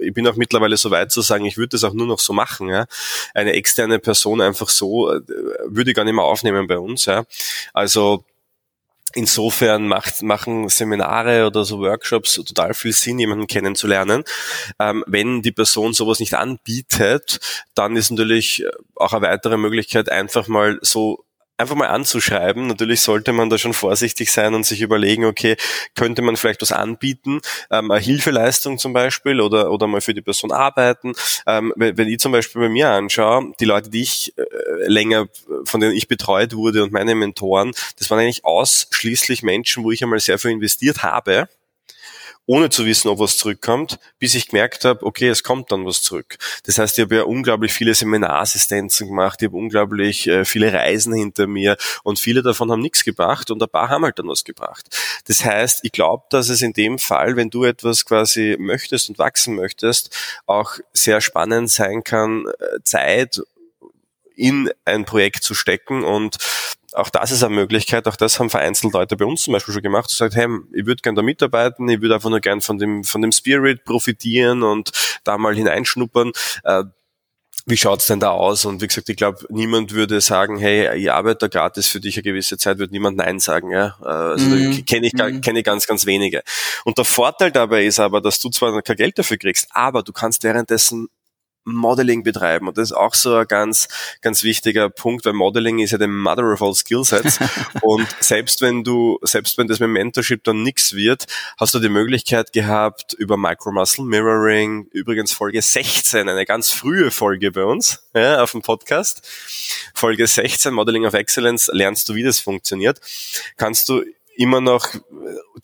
ich 0.00 0.14
bin 0.14 0.26
auch 0.26 0.36
mittlerweile 0.36 0.78
so 0.78 0.90
weit 0.90 1.12
zu 1.12 1.20
sagen, 1.20 1.44
ich 1.52 1.58
würde 1.58 1.70
das 1.70 1.84
auch 1.84 1.92
nur 1.92 2.06
noch 2.06 2.18
so 2.18 2.32
machen. 2.32 2.68
Ja. 2.68 2.86
Eine 3.34 3.52
externe 3.52 3.98
Person 3.98 4.40
einfach 4.40 4.68
so 4.68 5.12
äh, 5.12 5.20
würde 5.64 5.90
ich 5.90 5.96
gar 5.96 6.04
nicht 6.04 6.14
mehr 6.14 6.24
aufnehmen 6.24 6.66
bei 6.66 6.78
uns. 6.78 7.06
Ja. 7.06 7.24
Also 7.72 8.24
Insofern 9.14 9.88
macht, 9.88 10.22
machen 10.22 10.70
Seminare 10.70 11.46
oder 11.46 11.64
so 11.66 11.80
Workshops 11.80 12.36
total 12.36 12.72
viel 12.72 12.92
Sinn, 12.92 13.18
jemanden 13.18 13.46
kennenzulernen. 13.46 14.24
Ähm, 14.78 15.04
wenn 15.06 15.42
die 15.42 15.52
Person 15.52 15.92
sowas 15.92 16.18
nicht 16.18 16.32
anbietet, 16.32 17.38
dann 17.74 17.94
ist 17.96 18.10
natürlich 18.10 18.64
auch 18.94 19.12
eine 19.12 19.26
weitere 19.26 19.58
Möglichkeit, 19.58 20.08
einfach 20.08 20.48
mal 20.48 20.78
so 20.80 21.26
einfach 21.56 21.74
mal 21.74 21.88
anzuschreiben. 21.88 22.66
Natürlich 22.66 23.00
sollte 23.00 23.32
man 23.32 23.50
da 23.50 23.58
schon 23.58 23.74
vorsichtig 23.74 24.32
sein 24.32 24.54
und 24.54 24.66
sich 24.66 24.80
überlegen, 24.80 25.24
okay, 25.24 25.56
könnte 25.94 26.22
man 26.22 26.36
vielleicht 26.36 26.62
was 26.62 26.72
anbieten, 26.72 27.40
ähm, 27.70 27.90
eine 27.90 28.00
Hilfeleistung 28.00 28.78
zum 28.78 28.92
Beispiel 28.92 29.40
oder, 29.40 29.70
oder 29.70 29.86
mal 29.86 30.00
für 30.00 30.14
die 30.14 30.22
Person 30.22 30.52
arbeiten. 30.52 31.12
Ähm, 31.46 31.72
wenn 31.76 32.08
ich 32.08 32.18
zum 32.18 32.32
Beispiel 32.32 32.62
bei 32.62 32.68
mir 32.68 32.90
anschaue, 32.90 33.52
die 33.60 33.64
Leute, 33.64 33.90
die 33.90 34.02
ich 34.02 34.34
äh, 34.36 34.42
länger, 34.86 35.26
von 35.64 35.80
denen 35.80 35.94
ich 35.94 36.08
betreut 36.08 36.54
wurde 36.54 36.82
und 36.82 36.92
meine 36.92 37.14
Mentoren, 37.14 37.72
das 37.98 38.10
waren 38.10 38.18
eigentlich 38.18 38.44
ausschließlich 38.44 39.42
Menschen, 39.42 39.84
wo 39.84 39.90
ich 39.90 40.02
einmal 40.02 40.20
sehr 40.20 40.38
viel 40.38 40.50
investiert 40.50 41.02
habe 41.02 41.48
ohne 42.46 42.70
zu 42.70 42.86
wissen, 42.86 43.08
ob 43.08 43.20
was 43.20 43.36
zurückkommt, 43.38 43.98
bis 44.18 44.34
ich 44.34 44.48
gemerkt 44.48 44.84
habe, 44.84 45.04
okay, 45.06 45.28
es 45.28 45.42
kommt 45.42 45.70
dann 45.70 45.86
was 45.86 46.02
zurück. 46.02 46.38
Das 46.64 46.78
heißt, 46.78 46.98
ich 46.98 47.04
habe 47.04 47.16
ja 47.16 47.22
unglaublich 47.22 47.72
viele 47.72 47.94
Seminarassistenzen 47.94 49.08
gemacht, 49.08 49.40
ich 49.40 49.48
habe 49.48 49.56
unglaublich 49.56 50.26
äh, 50.26 50.44
viele 50.44 50.72
Reisen 50.72 51.14
hinter 51.14 51.46
mir 51.46 51.76
und 52.02 52.18
viele 52.18 52.42
davon 52.42 52.70
haben 52.70 52.80
nichts 52.80 53.04
gebracht 53.04 53.50
und 53.50 53.62
ein 53.62 53.68
paar 53.68 53.88
haben 53.88 54.04
halt 54.04 54.18
dann 54.18 54.28
was 54.28 54.44
gebracht. 54.44 54.88
Das 55.26 55.44
heißt, 55.44 55.80
ich 55.84 55.92
glaube, 55.92 56.24
dass 56.30 56.48
es 56.48 56.62
in 56.62 56.72
dem 56.72 56.98
Fall, 56.98 57.36
wenn 57.36 57.50
du 57.50 57.64
etwas 57.64 58.04
quasi 58.04 58.56
möchtest 58.58 59.08
und 59.08 59.18
wachsen 59.18 59.54
möchtest, 59.54 60.16
auch 60.46 60.74
sehr 60.92 61.20
spannend 61.20 61.70
sein 61.70 62.02
kann, 62.02 62.46
äh, 62.46 62.82
Zeit 62.82 63.40
in 64.34 64.70
ein 64.84 65.04
Projekt 65.04 65.44
zu 65.44 65.54
stecken 65.54 66.02
und 66.02 66.38
auch 66.94 67.10
das 67.10 67.30
ist 67.30 67.42
eine 67.42 67.54
Möglichkeit, 67.54 68.06
auch 68.06 68.16
das 68.16 68.38
haben 68.38 68.50
vereinzelt 68.50 68.92
Leute 68.92 69.16
bei 69.16 69.24
uns 69.24 69.42
zum 69.42 69.52
Beispiel 69.52 69.74
schon 69.74 69.82
gemacht, 69.82 70.10
sagen, 70.10 70.34
hey, 70.34 70.48
ich 70.72 70.86
würde 70.86 71.02
gerne 71.02 71.16
da 71.16 71.22
mitarbeiten, 71.22 71.88
ich 71.88 72.00
würde 72.00 72.14
einfach 72.14 72.30
nur 72.30 72.40
gern 72.40 72.60
von 72.60 72.78
dem, 72.78 73.04
von 73.04 73.22
dem 73.22 73.32
Spirit 73.32 73.84
profitieren 73.84 74.62
und 74.62 74.90
da 75.24 75.38
mal 75.38 75.54
hineinschnuppern. 75.54 76.32
Äh, 76.64 76.84
wie 77.64 77.76
schaut's 77.76 78.08
denn 78.08 78.18
da 78.18 78.30
aus? 78.30 78.64
Und 78.64 78.82
wie 78.82 78.88
gesagt, 78.88 79.08
ich 79.08 79.16
glaube, 79.16 79.46
niemand 79.48 79.92
würde 79.92 80.20
sagen, 80.20 80.58
hey, 80.58 80.98
ich 80.98 81.12
arbeite 81.12 81.48
da 81.48 81.48
gratis 81.48 81.86
für 81.86 82.00
dich 82.00 82.16
eine 82.16 82.24
gewisse 82.24 82.58
Zeit, 82.58 82.78
würde 82.78 82.92
niemand 82.92 83.16
Nein 83.16 83.38
sagen. 83.38 83.70
Ja? 83.70 83.96
Äh, 84.02 84.08
also 84.08 84.46
mhm. 84.46 84.84
kenne 84.84 85.06
ich, 85.06 85.12
mhm. 85.12 85.40
kenn 85.40 85.56
ich 85.56 85.64
ganz, 85.64 85.86
ganz 85.86 86.04
wenige. 86.04 86.42
Und 86.84 86.98
der 86.98 87.04
Vorteil 87.04 87.52
dabei 87.52 87.84
ist 87.84 88.00
aber, 88.00 88.20
dass 88.20 88.40
du 88.40 88.50
zwar 88.50 88.82
kein 88.82 88.96
Geld 88.96 89.18
dafür 89.18 89.36
kriegst, 89.36 89.68
aber 89.70 90.02
du 90.02 90.12
kannst 90.12 90.42
währenddessen 90.42 91.08
Modeling 91.64 92.22
betreiben. 92.22 92.68
Und 92.68 92.78
das 92.78 92.90
ist 92.90 92.96
auch 92.96 93.14
so 93.14 93.36
ein 93.36 93.46
ganz, 93.46 93.88
ganz 94.20 94.42
wichtiger 94.42 94.90
Punkt, 94.90 95.24
weil 95.24 95.32
Modeling 95.32 95.78
ist 95.78 95.92
ja 95.92 95.98
der 95.98 96.08
Mother 96.08 96.52
of 96.52 96.62
all 96.62 96.74
Skillsets. 96.74 97.38
und 97.82 98.06
selbst 98.20 98.60
wenn 98.60 98.84
du, 98.84 99.18
selbst 99.22 99.58
wenn 99.58 99.68
das 99.68 99.80
mit 99.80 99.90
Mentorship 99.90 100.42
dann 100.44 100.62
nichts 100.62 100.94
wird, 100.94 101.26
hast 101.58 101.74
du 101.74 101.78
die 101.78 101.88
Möglichkeit 101.88 102.52
gehabt, 102.52 103.12
über 103.14 103.36
Micromuscle 103.36 104.04
Mirroring, 104.04 104.86
übrigens 104.92 105.32
Folge 105.32 105.62
16, 105.62 106.28
eine 106.28 106.44
ganz 106.44 106.70
frühe 106.70 107.10
Folge 107.10 107.52
bei 107.52 107.64
uns, 107.64 108.02
ja, 108.14 108.42
auf 108.42 108.52
dem 108.52 108.62
Podcast. 108.62 109.26
Folge 109.94 110.26
16, 110.26 110.74
Modeling 110.74 111.06
of 111.06 111.14
Excellence, 111.14 111.70
lernst 111.72 112.08
du, 112.08 112.14
wie 112.14 112.22
das 112.22 112.40
funktioniert. 112.40 113.00
Kannst 113.56 113.88
du 113.88 114.02
immer 114.36 114.60
noch 114.60 114.86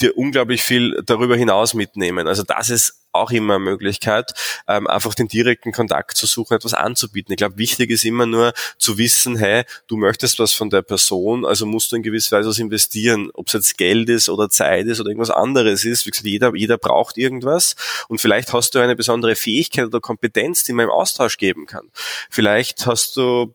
dir 0.01 0.17
unglaublich 0.17 0.63
viel 0.63 1.03
darüber 1.05 1.37
hinaus 1.37 1.75
mitnehmen. 1.75 2.29
Also 2.29 2.43
das 2.43 2.71
ist 2.71 3.05
auch 3.13 3.31
immer 3.31 3.55
eine 3.55 3.65
Möglichkeit, 3.65 4.33
ähm, 4.69 4.87
einfach 4.87 5.15
den 5.15 5.29
direkten 5.29 5.73
Kontakt 5.73 6.17
zu 6.17 6.27
suchen, 6.27 6.55
etwas 6.55 6.75
anzubieten. 6.75 7.33
Ich 7.33 7.39
glaube, 7.39 7.59
wichtig 7.59 7.91
ist 7.91 8.05
immer 8.05 8.27
nur 8.27 8.53
zu 8.77 8.99
wissen, 8.99 9.37
hey, 9.37 9.65
du 9.89 9.97
möchtest 9.97 10.39
was 10.39 10.53
von 10.53 10.71
der 10.71 10.83
Person, 10.83 11.45
also 11.45 11.67
musst 11.67 11.91
du 11.91 11.97
in 11.97 12.03
gewisser 12.03 12.37
Weise 12.37 12.51
was 12.51 12.59
investieren. 12.59 13.31
Ob 13.35 13.49
es 13.49 13.55
jetzt 13.55 13.79
Geld 13.79 14.09
ist 14.09 14.29
oder 14.29 14.51
Zeit 14.51 14.87
ist 14.87 15.01
oder 15.01 15.11
irgendwas 15.11 15.31
anderes 15.31 15.85
ist. 15.85 16.07
Wie 16.07 16.11
gesagt, 16.11 16.27
jeder, 16.27 16.55
jeder 16.55 16.79
braucht 16.79 17.17
irgendwas 17.17 17.75
und 18.09 18.21
vielleicht 18.21 18.53
hast 18.53 18.75
du 18.75 18.79
eine 18.79 18.95
besondere 18.95 19.35
Fähigkeit 19.35 19.87
oder 19.87 20.01
Kompetenz, 20.01 20.63
die 20.63 20.73
man 20.73 20.85
im 20.85 20.91
Austausch 20.91 21.39
geben 21.39 21.67
kann. 21.67 21.91
Vielleicht 22.31 22.87
hast 22.87 23.17
du 23.17 23.55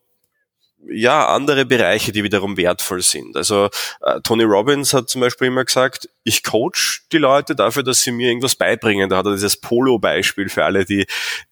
ja, 0.89 1.27
andere 1.27 1.65
Bereiche, 1.65 2.11
die 2.11 2.23
wiederum 2.23 2.57
wertvoll 2.57 3.01
sind. 3.01 3.35
Also 3.35 3.69
äh, 4.01 4.19
Tony 4.23 4.43
Robbins 4.43 4.93
hat 4.93 5.09
zum 5.09 5.21
Beispiel 5.21 5.47
immer 5.47 5.65
gesagt, 5.65 6.09
ich 6.23 6.43
coach 6.43 7.03
die 7.11 7.17
Leute 7.17 7.55
dafür, 7.55 7.83
dass 7.83 8.01
sie 8.01 8.11
mir 8.11 8.29
irgendwas 8.29 8.55
beibringen. 8.55 9.09
Da 9.09 9.17
hat 9.17 9.25
er 9.25 9.33
dieses 9.33 9.57
Polo-Beispiel 9.57 10.49
für 10.49 10.63
alle, 10.63 10.85
die, 10.85 11.05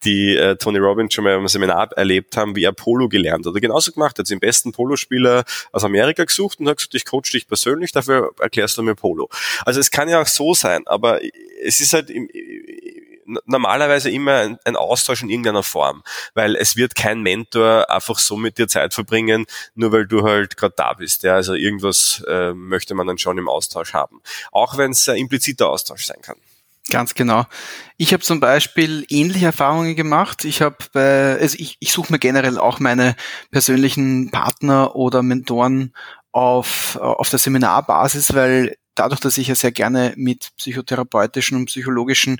die 0.04 0.36
äh, 0.36 0.56
Tony 0.56 0.80
Robbins 0.80 1.14
schon 1.14 1.24
mal 1.24 1.36
im 1.36 1.48
Seminar 1.48 1.92
erlebt 1.94 2.38
haben, 2.38 2.56
wie 2.56 2.64
er 2.64 2.72
Polo 2.72 3.10
gelernt 3.10 3.46
hat. 3.46 3.54
Er 3.54 3.62
genauso 3.62 3.92
gemacht, 3.92 4.18
hat 4.18 4.30
den 4.30 4.40
besten 4.40 4.72
Polospieler 4.72 5.44
aus 5.72 5.84
Amerika 5.84 6.24
gesucht 6.24 6.60
und 6.60 6.70
hat 6.70 6.78
gesagt, 6.78 6.96
ich 6.96 7.06
coach 7.06 7.32
dich 7.32 7.48
persönlich, 7.48 7.92
dafür 7.92 8.32
erklärst 8.40 8.78
du 8.78 8.84
mir 8.84 8.96
Polo. 8.96 9.30
Also 9.66 9.80
es 9.80 9.92
kann 9.92 10.10
ja 10.10 10.22
auch 10.22 10.28
so 10.28 10.54
sein, 10.54 10.84
aber 10.88 11.20
es 11.64 11.80
ist 11.80 11.94
halt 11.94 12.10
im, 12.10 12.30
normalerweise 13.46 14.10
immer 14.10 14.58
ein, 14.64 14.76
Austausch 14.76 15.22
in 15.22 15.30
irgendeiner 15.30 15.64
Form, 15.64 16.04
weil 16.34 16.56
es 16.56 16.76
wird 16.76 16.96
kein 16.96 17.22
Mentor 17.22 17.90
einfach 17.90 18.18
so 18.18 18.36
mit 18.36 18.58
dir 18.58 18.68
Zeit 18.68 18.94
verbringen, 18.94 19.46
nur 19.76 19.92
weil 19.92 20.08
du 20.08 20.24
halt 20.24 20.58
gerade 20.58 20.74
da 20.76 20.94
bist. 20.94 21.24
Ja, 21.24 21.36
also 21.36 21.54
irgendwas 21.54 22.24
äh, 22.28 22.54
möchte 22.54 22.96
man 22.96 23.08
dann 23.08 23.18
schon 23.18 23.38
im 23.38 23.50
Austausch 23.50 23.94
haben, 23.94 24.22
auch 24.52 24.78
wenn 24.78 24.92
es 24.92 25.08
ein 25.08 25.18
impliziter 25.18 25.70
Austausch 25.70 26.06
sein 26.06 26.22
kann. 26.22 26.38
Ganz 26.90 27.14
genau. 27.14 27.46
Ich 27.98 28.12
habe 28.12 28.24
zum 28.24 28.40
Beispiel 28.40 29.06
ähnliche 29.10 29.46
Erfahrungen 29.46 29.96
gemacht. 29.96 30.46
Ich 30.46 30.62
habe, 30.62 30.78
also 30.94 31.56
ich, 31.60 31.78
ich 31.80 31.94
suche 31.94 32.12
mir 32.12 32.20
generell 32.20 32.58
auch 32.58 32.80
meine 32.80 33.16
persönlichen 33.52 34.32
Partner 34.32 34.96
oder 34.96 35.22
Mentoren 35.22 35.94
auf, 36.32 36.96
auf 36.98 37.30
der 37.30 37.40
Seminarbasis, 37.40 38.34
weil 38.34 38.76
dadurch, 38.96 39.20
dass 39.20 39.38
ich 39.38 39.48
ja 39.48 39.56
sehr 39.56 39.72
gerne 39.72 40.14
mit 40.18 40.52
psychotherapeutischen 40.58 41.58
und 41.58 41.66
psychologischen 41.66 42.40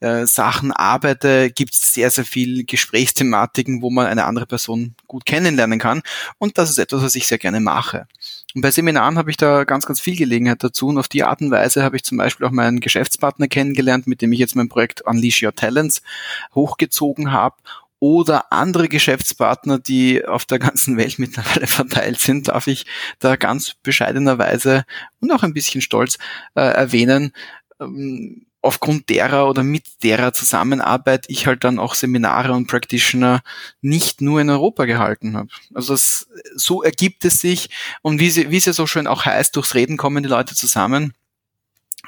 äh, 0.00 0.26
Sachen 0.26 0.72
arbeite, 0.72 1.50
gibt 1.50 1.74
es 1.74 1.92
sehr, 1.92 2.10
sehr 2.10 2.24
viel 2.24 2.64
Gesprächsthematiken, 2.64 3.82
wo 3.82 3.90
man 3.90 4.06
eine 4.06 4.24
andere 4.24 4.46
Person 4.46 4.94
gut 5.06 5.26
kennenlernen 5.26 5.78
kann. 5.78 6.02
Und 6.38 6.58
das 6.58 6.70
ist 6.70 6.78
etwas, 6.78 7.02
was 7.02 7.14
ich 7.14 7.26
sehr 7.26 7.38
gerne 7.38 7.60
mache. 7.60 8.06
Und 8.54 8.62
bei 8.62 8.70
Seminaren 8.70 9.18
habe 9.18 9.30
ich 9.30 9.36
da 9.36 9.64
ganz, 9.64 9.86
ganz 9.86 10.00
viel 10.00 10.16
Gelegenheit 10.16 10.62
dazu. 10.64 10.88
Und 10.88 10.98
auf 10.98 11.08
die 11.08 11.22
Art 11.22 11.40
und 11.40 11.50
Weise 11.50 11.82
habe 11.82 11.96
ich 11.96 12.04
zum 12.04 12.18
Beispiel 12.18 12.46
auch 12.46 12.50
meinen 12.50 12.80
Geschäftspartner 12.80 13.48
kennengelernt, 13.48 14.06
mit 14.06 14.22
dem 14.22 14.32
ich 14.32 14.40
jetzt 14.40 14.56
mein 14.56 14.68
Projekt 14.68 15.02
Unleash 15.02 15.42
Your 15.42 15.54
Talents 15.54 16.02
hochgezogen 16.54 17.32
habe 17.32 17.56
oder 18.00 18.52
andere 18.52 18.88
Geschäftspartner, 18.88 19.78
die 19.78 20.24
auf 20.24 20.46
der 20.46 20.58
ganzen 20.58 20.96
Welt 20.96 21.18
mittlerweile 21.18 21.66
verteilt 21.66 22.18
sind, 22.18 22.48
darf 22.48 22.66
ich 22.66 22.86
da 23.20 23.36
ganz 23.36 23.74
bescheidenerweise 23.82 24.84
und 25.20 25.30
auch 25.30 25.42
ein 25.42 25.54
bisschen 25.54 25.82
stolz 25.82 26.18
äh, 26.54 26.62
erwähnen. 26.62 27.32
Ähm, 27.80 28.46
aufgrund 28.62 29.08
derer 29.08 29.48
oder 29.48 29.62
mit 29.62 30.02
derer 30.02 30.32
Zusammenarbeit 30.32 31.24
ich 31.28 31.46
halt 31.46 31.64
dann 31.64 31.78
auch 31.78 31.94
Seminare 31.94 32.52
und 32.52 32.66
Practitioner 32.66 33.42
nicht 33.80 34.20
nur 34.20 34.40
in 34.40 34.50
Europa 34.50 34.84
gehalten 34.84 35.36
habe. 35.36 35.48
Also 35.72 35.94
das, 35.94 36.28
so 36.54 36.82
ergibt 36.82 37.24
es 37.24 37.40
sich 37.40 37.70
und 38.02 38.20
wie, 38.20 38.30
sie, 38.30 38.50
wie 38.50 38.58
es 38.58 38.66
ja 38.66 38.72
so 38.72 38.86
schön 38.86 39.06
auch 39.06 39.24
heißt, 39.24 39.56
durchs 39.56 39.74
Reden 39.74 39.96
kommen 39.96 40.22
die 40.22 40.28
Leute 40.28 40.54
zusammen. 40.54 41.14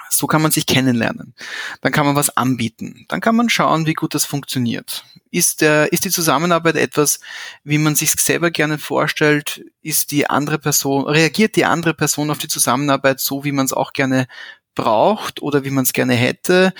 So 0.09 0.27
kann 0.27 0.43
man 0.43 0.51
sich 0.51 0.67
kennenlernen. 0.67 1.35
Dann 1.81 1.93
kann 1.93 2.07
man 2.07 2.17
was 2.17 2.37
anbieten. 2.37 3.07
Dann 3.09 3.21
kann 3.21 3.37
man 3.37 3.49
schauen, 3.49 3.87
wie 3.87 3.95
gut 3.95 4.15
das 4.15 4.25
funktioniert. 4.25 5.05
Ist, 5.31 5.61
der, 5.61 5.93
ist 5.93 6.05
die 6.05 6.11
Zusammenarbeit 6.11 6.77
etwas, 6.77 7.21
wie 7.65 7.79
man 7.79 7.95
sich 7.95 8.13
selber 8.13 8.51
gerne 8.51 8.79
vorstellt? 8.79 9.65
Ist 9.83 10.11
die 10.11 10.29
andere 10.29 10.59
Person, 10.59 11.07
reagiert 11.07 11.57
die 11.57 11.65
andere 11.65 11.95
Person 11.95 12.31
auf 12.31 12.39
die 12.39 12.49
Zusammenarbeit 12.49 13.21
so, 13.21 13.45
wie 13.45 13.53
man 13.53 13.67
es 13.67 13.73
auch 13.73 13.93
gerne 13.93 14.29
braucht 14.75 15.43
oder 15.43 15.65
wie 15.65 15.71
man 15.71 15.85
es 15.85 15.93
gerne 15.93 16.15
hätte, 16.15 16.73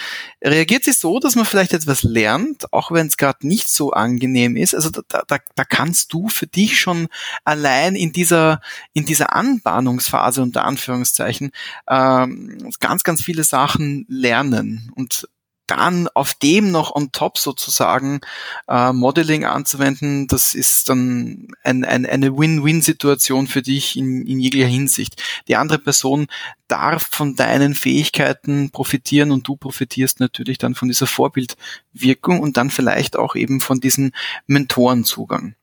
reagiert 0.43 0.85
sie 0.85 0.93
so, 0.93 1.19
dass 1.19 1.37
man 1.37 1.45
vielleicht 1.45 1.73
etwas 1.73 2.03
lernt, 2.03 2.73
auch 2.73 2.91
wenn 2.91 3.07
es 3.07 3.17
gerade 3.17 3.47
nicht 3.47 3.71
so 3.71 3.93
angenehm 3.93 4.57
ist. 4.57 4.75
Also 4.75 4.91
da, 4.91 5.23
da, 5.27 5.39
da 5.55 5.65
kannst 5.65 6.13
du 6.13 6.29
für 6.29 6.47
dich 6.47 6.81
schon 6.81 7.09
allein 7.45 7.95
in 7.95 8.13
dieser 8.13 8.61
in 8.93 9.05
dieser 9.05 9.35
Anbahnungsphase 9.35 10.43
unter 10.43 10.65
Anführungszeichen 10.65 11.53
ähm, 11.89 12.73
ganz 12.81 13.05
ganz 13.05 13.23
viele 13.23 13.45
Sachen 13.45 14.07
lernen 14.09 14.91
und 14.95 15.29
dann 15.73 16.09
auf 16.09 16.35
dem 16.35 16.71
noch 16.71 16.95
on 16.95 17.13
top 17.13 17.39
sozusagen 17.39 18.21
äh, 18.69 18.93
Modeling 18.93 19.45
anzuwenden, 19.45 20.27
das 20.27 20.55
ist 20.55 20.89
dann 20.89 21.49
ein, 21.65 21.85
ein, 21.85 22.05
eine 22.05 22.37
Win-Win-Situation 22.37 23.47
für 23.47 23.63
dich 23.63 23.97
in, 23.97 24.27
in 24.27 24.39
jeglicher 24.39 24.67
Hinsicht. 24.67 25.23
Die 25.49 25.57
andere 25.57 25.79
Person 25.79 26.27
darf 26.69 27.07
von 27.11 27.37
deinen 27.37 27.75
Fähigkeiten 27.75 28.71
profitieren 28.71 29.31
und 29.31 29.47
du 29.47 29.57
profitierst 29.57 30.21
natürlich 30.21 30.57
dann 30.57 30.75
von 30.75 30.89
dieser 30.89 31.07
Vorbildwirkung 31.07 32.41
und 32.41 32.57
dann 32.57 32.71
vielleicht 32.71 33.17
auch 33.17 33.35
eben 33.35 33.61
von 33.61 33.81
diesem 33.81 34.13
Mentorenzugang. 34.47 35.55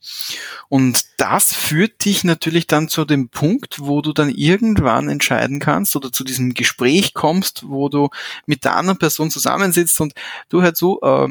Und 0.68 1.06
das 1.18 1.52
führt 1.52 2.06
dich 2.06 2.24
natürlich 2.24 2.68
dann 2.68 2.90
zu 2.90 3.06
dem 3.06 3.30
Punkt, 3.30 3.80
wo 3.80 4.02
du 4.02 4.14
dann 4.14 4.30
irgendwann 4.30 5.10
entscheiden 5.10 5.60
kannst 5.60 5.96
oder 5.96 6.12
zu 6.12 6.24
diesem 6.24 6.54
Gespräch 6.54 7.16
kommst, 7.16 7.68
wo 7.68 7.90
du 7.90 8.10
mit 8.46 8.64
der 8.64 8.76
anderen 8.76 9.00
Person 9.00 9.32
zusammensitzt 9.32 9.96
und 10.02 10.14
du 10.50 10.62
hörst 10.62 10.78
so, 10.78 11.02
äh, 11.02 11.28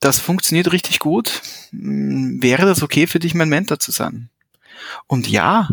das 0.00 0.18
funktioniert 0.18 0.72
richtig 0.72 0.98
gut. 0.98 1.42
Hm, 1.70 2.42
wäre 2.42 2.66
das 2.66 2.82
okay 2.82 3.06
für 3.06 3.18
dich, 3.18 3.34
mein 3.34 3.48
Mentor 3.48 3.78
zu 3.78 3.90
sein? 3.90 4.30
Und 5.06 5.28
ja, 5.28 5.68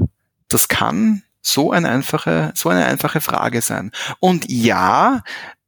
das 0.50 0.68
kann 0.68 1.24
so 1.42 1.72
eine 1.72 1.90
einfache, 1.90 2.52
so 2.56 2.70
eine 2.70 2.86
einfache 2.86 3.22
Frage 3.22 3.62
sein. 3.62 3.92
Und 4.20 4.46
ja, 4.50 5.24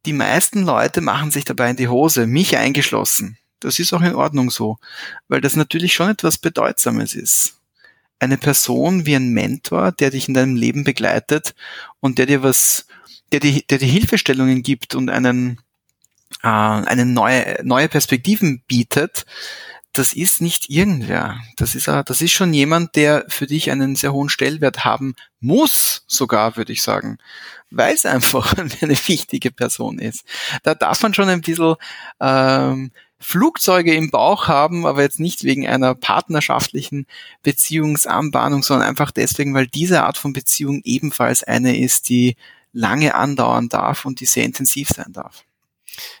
die 0.06 0.12
meisten 0.12 0.62
Leute 0.62 1.00
machen 1.00 1.30
sich 1.30 1.44
dabei 1.44 1.70
in 1.70 1.76
die 1.76 1.88
Hose, 1.88 2.26
mich 2.26 2.56
eingeschlossen. 2.56 3.38
Das 3.60 3.78
ist 3.78 3.92
auch 3.92 4.00
in 4.02 4.14
Ordnung 4.14 4.50
so, 4.50 4.78
weil 5.28 5.40
das 5.40 5.56
natürlich 5.56 5.92
schon 5.92 6.10
etwas 6.10 6.38
Bedeutsames 6.38 7.14
ist. 7.14 7.56
Eine 8.18 8.38
Person 8.38 9.06
wie 9.06 9.16
ein 9.16 9.30
Mentor, 9.30 9.92
der 9.92 10.10
dich 10.10 10.28
in 10.28 10.34
deinem 10.34 10.56
Leben 10.56 10.84
begleitet 10.84 11.54
und 12.00 12.18
der 12.18 12.26
dir 12.26 12.42
was, 12.42 12.86
der 13.32 13.40
dir, 13.40 13.62
der 13.68 13.78
dir 13.78 13.88
Hilfestellungen 13.88 14.62
gibt 14.62 14.94
und 14.94 15.10
einen, 15.10 15.60
äh, 16.42 16.48
eine 16.48 17.06
neue, 17.06 17.60
neue 17.62 17.88
Perspektiven 17.88 18.62
bietet, 18.66 19.24
das 19.92 20.12
ist 20.12 20.40
nicht 20.40 20.70
irgendwer. 20.70 21.40
Das 21.56 21.74
ist, 21.74 21.88
das 21.88 22.22
ist 22.22 22.30
schon 22.30 22.54
jemand, 22.54 22.94
der 22.94 23.24
für 23.28 23.46
dich 23.46 23.70
einen 23.70 23.96
sehr 23.96 24.12
hohen 24.12 24.28
Stellwert 24.28 24.84
haben 24.84 25.14
muss, 25.40 26.04
sogar, 26.06 26.56
würde 26.56 26.72
ich 26.72 26.82
sagen. 26.82 27.18
Weil 27.70 27.94
es 27.94 28.06
einfach 28.06 28.54
eine 28.58 28.96
wichtige 29.08 29.50
Person 29.50 29.98
ist. 29.98 30.24
Da 30.62 30.74
darf 30.74 31.02
man 31.02 31.14
schon 31.14 31.28
ein 31.28 31.40
bisschen 31.40 31.74
ähm, 32.20 32.92
Flugzeuge 33.18 33.94
im 33.94 34.10
Bauch 34.10 34.48
haben, 34.48 34.86
aber 34.86 35.02
jetzt 35.02 35.20
nicht 35.20 35.44
wegen 35.44 35.66
einer 35.66 35.94
partnerschaftlichen 35.94 37.06
Beziehungsanbahnung, 37.42 38.62
sondern 38.62 38.88
einfach 38.88 39.10
deswegen, 39.10 39.54
weil 39.54 39.66
diese 39.66 40.04
Art 40.04 40.16
von 40.16 40.32
Beziehung 40.32 40.80
ebenfalls 40.84 41.42
eine 41.42 41.78
ist, 41.78 42.08
die 42.08 42.36
lange 42.72 43.14
andauern 43.14 43.68
darf 43.68 44.04
und 44.04 44.20
die 44.20 44.26
sehr 44.26 44.44
intensiv 44.44 44.88
sein 44.88 45.12
darf. 45.12 45.44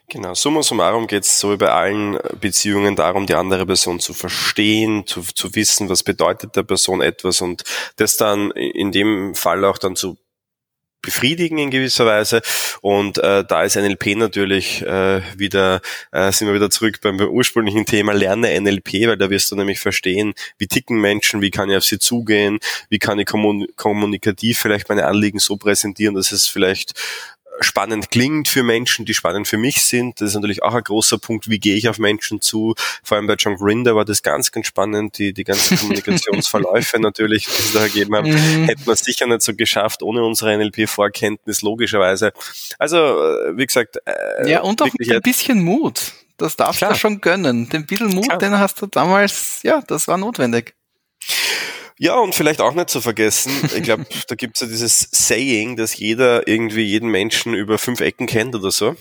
Genau, 0.08 0.34
summa 0.34 0.62
summarum 0.62 1.06
geht 1.06 1.24
es 1.24 1.38
so 1.38 1.56
bei 1.56 1.70
allen 1.70 2.18
Beziehungen 2.40 2.96
darum, 2.96 3.26
die 3.26 3.34
andere 3.34 3.64
Person 3.64 4.00
zu 4.00 4.12
verstehen, 4.12 5.06
zu, 5.06 5.22
zu 5.22 5.54
wissen, 5.54 5.88
was 5.88 6.02
bedeutet 6.02 6.56
der 6.56 6.64
Person 6.64 7.00
etwas 7.00 7.40
und 7.40 7.62
das 7.96 8.16
dann 8.16 8.50
in 8.50 8.90
dem 8.92 9.34
Fall 9.34 9.64
auch 9.64 9.78
dann 9.78 9.94
zu 9.94 10.18
befriedigen 11.02 11.58
in 11.58 11.70
gewisser 11.70 12.06
Weise. 12.06 12.42
Und 12.82 13.18
äh, 13.18 13.44
da 13.44 13.62
ist 13.62 13.76
NLP 13.76 14.16
natürlich 14.16 14.82
äh, 14.82 15.22
wieder, 15.36 15.80
äh, 16.12 16.32
sind 16.32 16.48
wir 16.48 16.54
wieder 16.54 16.70
zurück 16.70 17.00
beim 17.02 17.20
ursprünglichen 17.20 17.86
Thema, 17.86 18.12
lerne 18.12 18.60
NLP, 18.60 19.06
weil 19.06 19.16
da 19.16 19.30
wirst 19.30 19.50
du 19.50 19.56
nämlich 19.56 19.80
verstehen, 19.80 20.34
wie 20.58 20.66
ticken 20.66 21.00
Menschen, 21.00 21.40
wie 21.40 21.50
kann 21.50 21.70
ich 21.70 21.76
auf 21.76 21.84
sie 21.84 21.98
zugehen, 21.98 22.58
wie 22.88 22.98
kann 22.98 23.18
ich 23.18 23.26
kommunikativ 23.26 24.58
vielleicht 24.58 24.88
meine 24.88 25.06
Anliegen 25.06 25.38
so 25.38 25.56
präsentieren, 25.56 26.14
dass 26.14 26.32
es 26.32 26.46
vielleicht 26.46 26.92
spannend 27.60 28.10
klingt 28.10 28.48
für 28.48 28.62
Menschen, 28.62 29.04
die 29.04 29.14
spannend 29.14 29.46
für 29.46 29.58
mich 29.58 29.82
sind. 29.82 30.20
Das 30.20 30.30
ist 30.30 30.34
natürlich 30.34 30.62
auch 30.62 30.74
ein 30.74 30.82
großer 30.82 31.18
Punkt, 31.18 31.48
wie 31.48 31.58
gehe 31.58 31.76
ich 31.76 31.88
auf 31.88 31.98
Menschen 31.98 32.40
zu. 32.40 32.74
Vor 33.02 33.16
allem 33.16 33.26
bei 33.26 33.34
John 33.34 33.56
Grinder 33.56 33.94
war 33.94 34.04
das 34.04 34.22
ganz, 34.22 34.50
ganz 34.50 34.66
spannend, 34.66 35.18
die, 35.18 35.32
die 35.32 35.44
ganzen 35.44 35.78
Kommunikationsverläufe 35.78 36.98
natürlich, 37.00 37.46
die 37.46 37.62
sie 37.62 37.74
da 37.74 37.86
gegeben 37.86 38.16
haben, 38.16 38.30
mhm. 38.30 38.64
hätten 38.64 38.86
wir 38.86 38.96
sicher 38.96 39.26
nicht 39.26 39.42
so 39.42 39.54
geschafft 39.54 40.02
ohne 40.02 40.24
unsere 40.24 40.56
NLP-Vorkenntnis, 40.56 41.62
logischerweise. 41.62 42.32
Also, 42.78 42.96
äh, 42.96 43.56
wie 43.56 43.66
gesagt. 43.66 43.98
Äh, 44.06 44.50
ja, 44.50 44.62
und 44.62 44.80
auch 44.82 44.86
ein 44.86 45.20
bisschen 45.22 45.62
Mut. 45.62 46.12
Das 46.36 46.56
darfst 46.56 46.80
du 46.80 46.94
schon 46.94 47.20
gönnen. 47.20 47.68
Den 47.68 47.84
bisschen 47.84 48.08
Mut, 48.08 48.24
Klar. 48.24 48.38
den 48.38 48.58
hast 48.58 48.80
du 48.80 48.86
damals, 48.86 49.60
ja, 49.62 49.82
das 49.86 50.08
war 50.08 50.16
notwendig. 50.16 50.74
Ja, 52.02 52.18
und 52.18 52.34
vielleicht 52.34 52.62
auch 52.62 52.72
nicht 52.72 52.88
zu 52.88 53.02
vergessen, 53.02 53.52
ich 53.76 53.82
glaube, 53.82 54.06
da 54.28 54.34
gibt's 54.34 54.60
ja 54.60 54.66
dieses 54.66 55.06
Saying, 55.12 55.76
dass 55.76 55.98
jeder 55.98 56.48
irgendwie 56.48 56.84
jeden 56.84 57.10
Menschen 57.10 57.52
über 57.52 57.76
fünf 57.76 58.00
Ecken 58.00 58.26
kennt 58.26 58.54
oder 58.54 58.70
so. 58.70 58.96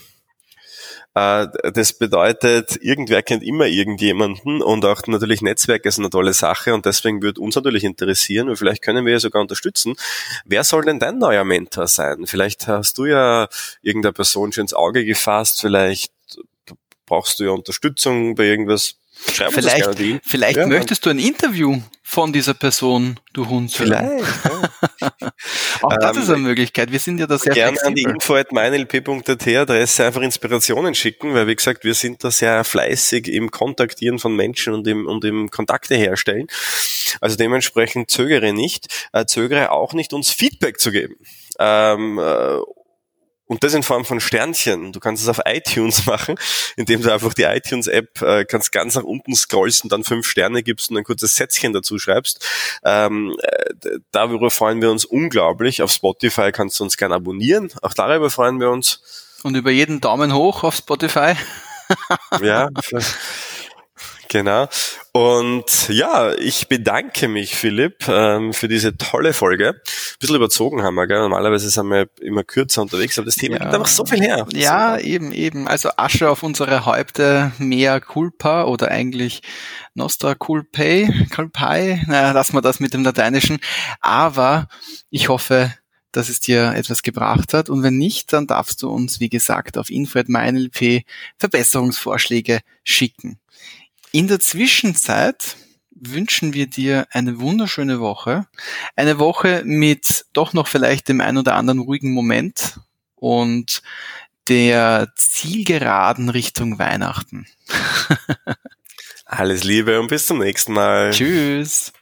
Äh, 1.13 1.47
das 1.73 1.97
bedeutet, 1.97 2.77
irgendwer 2.81 3.23
kennt 3.23 3.41
immer 3.41 3.67
irgendjemanden 3.67 4.61
und 4.61 4.83
auch 4.83 5.01
natürlich 5.07 5.41
Netzwerke 5.41 5.87
ist 5.87 5.97
eine 5.97 6.09
tolle 6.09 6.33
Sache 6.33 6.73
und 6.73 6.85
deswegen 6.85 7.21
würde 7.21 7.39
uns 7.39 7.55
natürlich 7.55 7.85
interessieren 7.85 8.49
und 8.49 8.57
vielleicht 8.57 8.81
können 8.81 9.05
wir 9.05 9.13
ja 9.13 9.19
sogar 9.19 9.41
unterstützen. 9.41 9.95
Wer 10.43 10.65
soll 10.65 10.83
denn 10.83 10.99
dein 10.99 11.19
neuer 11.19 11.45
Mentor 11.45 11.87
sein? 11.87 12.27
Vielleicht 12.27 12.67
hast 12.67 12.97
du 12.97 13.05
ja 13.05 13.47
irgendeine 13.81 14.11
Person 14.11 14.51
schon 14.51 14.63
ins 14.63 14.73
Auge 14.73 15.05
gefasst, 15.05 15.61
vielleicht 15.61 16.11
brauchst 17.05 17.39
du 17.39 17.45
ja 17.45 17.51
Unterstützung 17.51 18.35
bei 18.35 18.43
irgendwas. 18.43 18.98
Schreib 19.33 19.53
vielleicht, 19.53 19.89
vielleicht 20.23 20.57
ja. 20.57 20.67
möchtest 20.67 21.05
du 21.05 21.09
ein 21.09 21.19
Interview 21.19 21.81
von 22.03 22.33
dieser 22.33 22.53
Person, 22.53 23.19
du 23.33 23.47
Hund. 23.47 23.71
Vielleicht. 23.71 24.01
Ja. 24.01 25.11
Auch 25.81 25.95
das 25.97 26.17
ähm, 26.17 26.23
ist 26.23 26.29
eine 26.29 26.37
Möglichkeit. 26.39 26.91
Wir 26.91 26.99
sind 26.99 27.19
ja 27.19 27.27
da 27.27 27.37
sehr 27.37 27.53
Gerne 27.53 27.77
flexibel. 27.77 27.87
an 27.87 27.95
die 27.95 28.15
info 28.15 28.35
at 28.35 28.51
meinlp.at 28.51 29.47
Adresse 29.47 30.05
einfach 30.05 30.21
Inspirationen 30.21 30.95
schicken, 30.95 31.33
weil 31.33 31.47
wie 31.47 31.55
gesagt, 31.55 31.83
wir 31.83 31.93
sind 31.93 32.23
da 32.23 32.31
sehr 32.31 32.63
fleißig 32.63 33.27
im 33.27 33.51
Kontaktieren 33.51 34.19
von 34.19 34.35
Menschen 34.35 34.73
und 34.73 34.87
im, 34.87 35.05
und 35.05 35.23
im 35.23 35.51
Kontakte 35.51 35.95
herstellen. 35.95 36.47
Also 37.21 37.35
dementsprechend 37.35 38.09
zögere 38.09 38.53
nicht, 38.53 38.87
äh, 39.13 39.25
zögere 39.25 39.71
auch 39.71 39.93
nicht, 39.93 40.13
uns 40.13 40.31
Feedback 40.31 40.79
zu 40.79 40.91
geben. 40.91 41.15
Ähm, 41.59 42.19
äh, 42.19 42.57
und 43.49 43.63
das 43.63 43.73
in 43.73 43.83
Form 43.83 44.05
von 44.05 44.21
Sternchen. 44.21 44.93
Du 44.93 44.99
kannst 44.99 45.23
es 45.23 45.27
auf 45.27 45.41
iTunes 45.45 46.05
machen, 46.05 46.35
indem 46.77 47.01
du 47.01 47.11
einfach 47.11 47.33
die 47.33 47.43
iTunes-App 47.43 48.21
äh, 48.21 48.45
kannst 48.45 48.71
ganz 48.71 48.95
nach 48.95 49.03
unten 49.03 49.35
scrollst 49.35 49.83
und 49.83 49.91
dann 49.91 50.03
fünf 50.03 50.27
Sterne 50.27 50.63
gibst 50.63 50.91
und 50.91 50.97
ein 50.97 51.03
kurzes 51.03 51.35
Sätzchen 51.35 51.73
dazu 51.73 51.97
schreibst. 51.97 52.45
Ähm, 52.85 53.35
äh, 53.41 53.97
darüber 54.11 54.51
freuen 54.51 54.81
wir 54.81 54.91
uns 54.91 55.03
unglaublich. 55.03 55.81
Auf 55.81 55.91
Spotify 55.91 56.51
kannst 56.51 56.79
du 56.79 56.83
uns 56.83 56.95
gerne 56.95 57.15
abonnieren. 57.15 57.71
Auch 57.81 57.93
darüber 57.93 58.29
freuen 58.29 58.59
wir 58.59 58.69
uns. 58.69 59.01
Und 59.41 59.55
über 59.55 59.71
jeden 59.71 59.99
Daumen 59.99 60.33
hoch 60.33 60.63
auf 60.63 60.75
Spotify. 60.75 61.33
ja, 62.41 62.69
genau. 64.27 64.69
Und 65.11 65.89
ja, 65.89 66.33
ich 66.35 66.67
bedanke 66.67 67.27
mich, 67.27 67.55
Philipp, 67.55 68.07
ähm, 68.07 68.53
für 68.53 68.67
diese 68.67 68.95
tolle 68.95 69.33
Folge. 69.33 69.69
Ein 69.69 69.81
bisschen 70.19 70.35
überzogen 70.35 70.83
haben 70.83 70.95
wir, 70.95 71.07
gell? 71.07 71.19
Normalerweise 71.19 71.69
sind 71.69 71.87
wir 71.87 72.09
immer 72.21 72.43
kürzer 72.43 72.83
unterwegs, 72.83 73.17
aber 73.17 73.25
das 73.25 73.35
Thema 73.35 73.55
ja. 73.55 73.63
gibt 73.63 73.73
einfach 73.73 73.87
so 73.87 74.05
viel 74.05 74.21
her. 74.21 74.45
Ja, 74.53 74.97
so. 74.99 75.05
eben, 75.05 75.31
eben. 75.33 75.67
Also 75.67 75.89
Asche 75.97 76.29
auf 76.29 76.43
unsere 76.43 76.85
Häupte, 76.85 77.51
mehr 77.57 78.01
Culpa 78.01 78.65
oder 78.65 78.89
eigentlich 78.89 79.41
Nostra 79.95 80.35
Culpae, 80.35 81.09
Culpae, 81.33 82.03
naja, 82.05 82.31
lassen 82.31 82.53
wir 82.53 82.61
das 82.61 82.79
mit 82.79 82.93
dem 82.93 83.03
Lateinischen. 83.03 83.59
Aber 84.01 84.67
ich 85.09 85.27
hoffe, 85.29 85.73
dass 86.11 86.29
es 86.29 86.39
dir 86.39 86.73
etwas 86.75 87.01
gebracht 87.03 87.53
hat. 87.53 87.69
Und 87.69 87.83
wenn 87.83 87.97
nicht, 87.97 88.33
dann 88.33 88.47
darfst 88.47 88.81
du 88.81 88.89
uns, 88.89 89.19
wie 89.19 89.29
gesagt, 89.29 89.77
auf 89.77 89.89
info.meinlp 89.89 91.03
Verbesserungsvorschläge 91.37 92.59
schicken. 92.83 93.38
In 94.11 94.27
der 94.27 94.39
Zwischenzeit 94.39 95.55
wünschen 95.91 96.53
wir 96.53 96.65
dir 96.65 97.07
eine 97.11 97.39
wunderschöne 97.39 97.99
Woche. 97.99 98.47
Eine 98.95 99.19
Woche 99.19 99.61
mit 99.65 100.25
doch 100.33 100.53
noch 100.53 100.67
vielleicht 100.67 101.09
dem 101.09 101.21
ein 101.21 101.37
oder 101.37 101.55
anderen 101.55 101.79
ruhigen 101.79 102.11
Moment 102.11 102.79
und 103.15 103.83
der 104.47 105.13
Zielgeraden 105.15 106.29
Richtung 106.29 106.79
Weihnachten. 106.79 107.45
Alles 109.25 109.63
Liebe 109.63 109.99
und 109.99 110.07
bis 110.07 110.25
zum 110.25 110.39
nächsten 110.39 110.73
Mal. 110.73 111.11
Tschüss. 111.11 111.93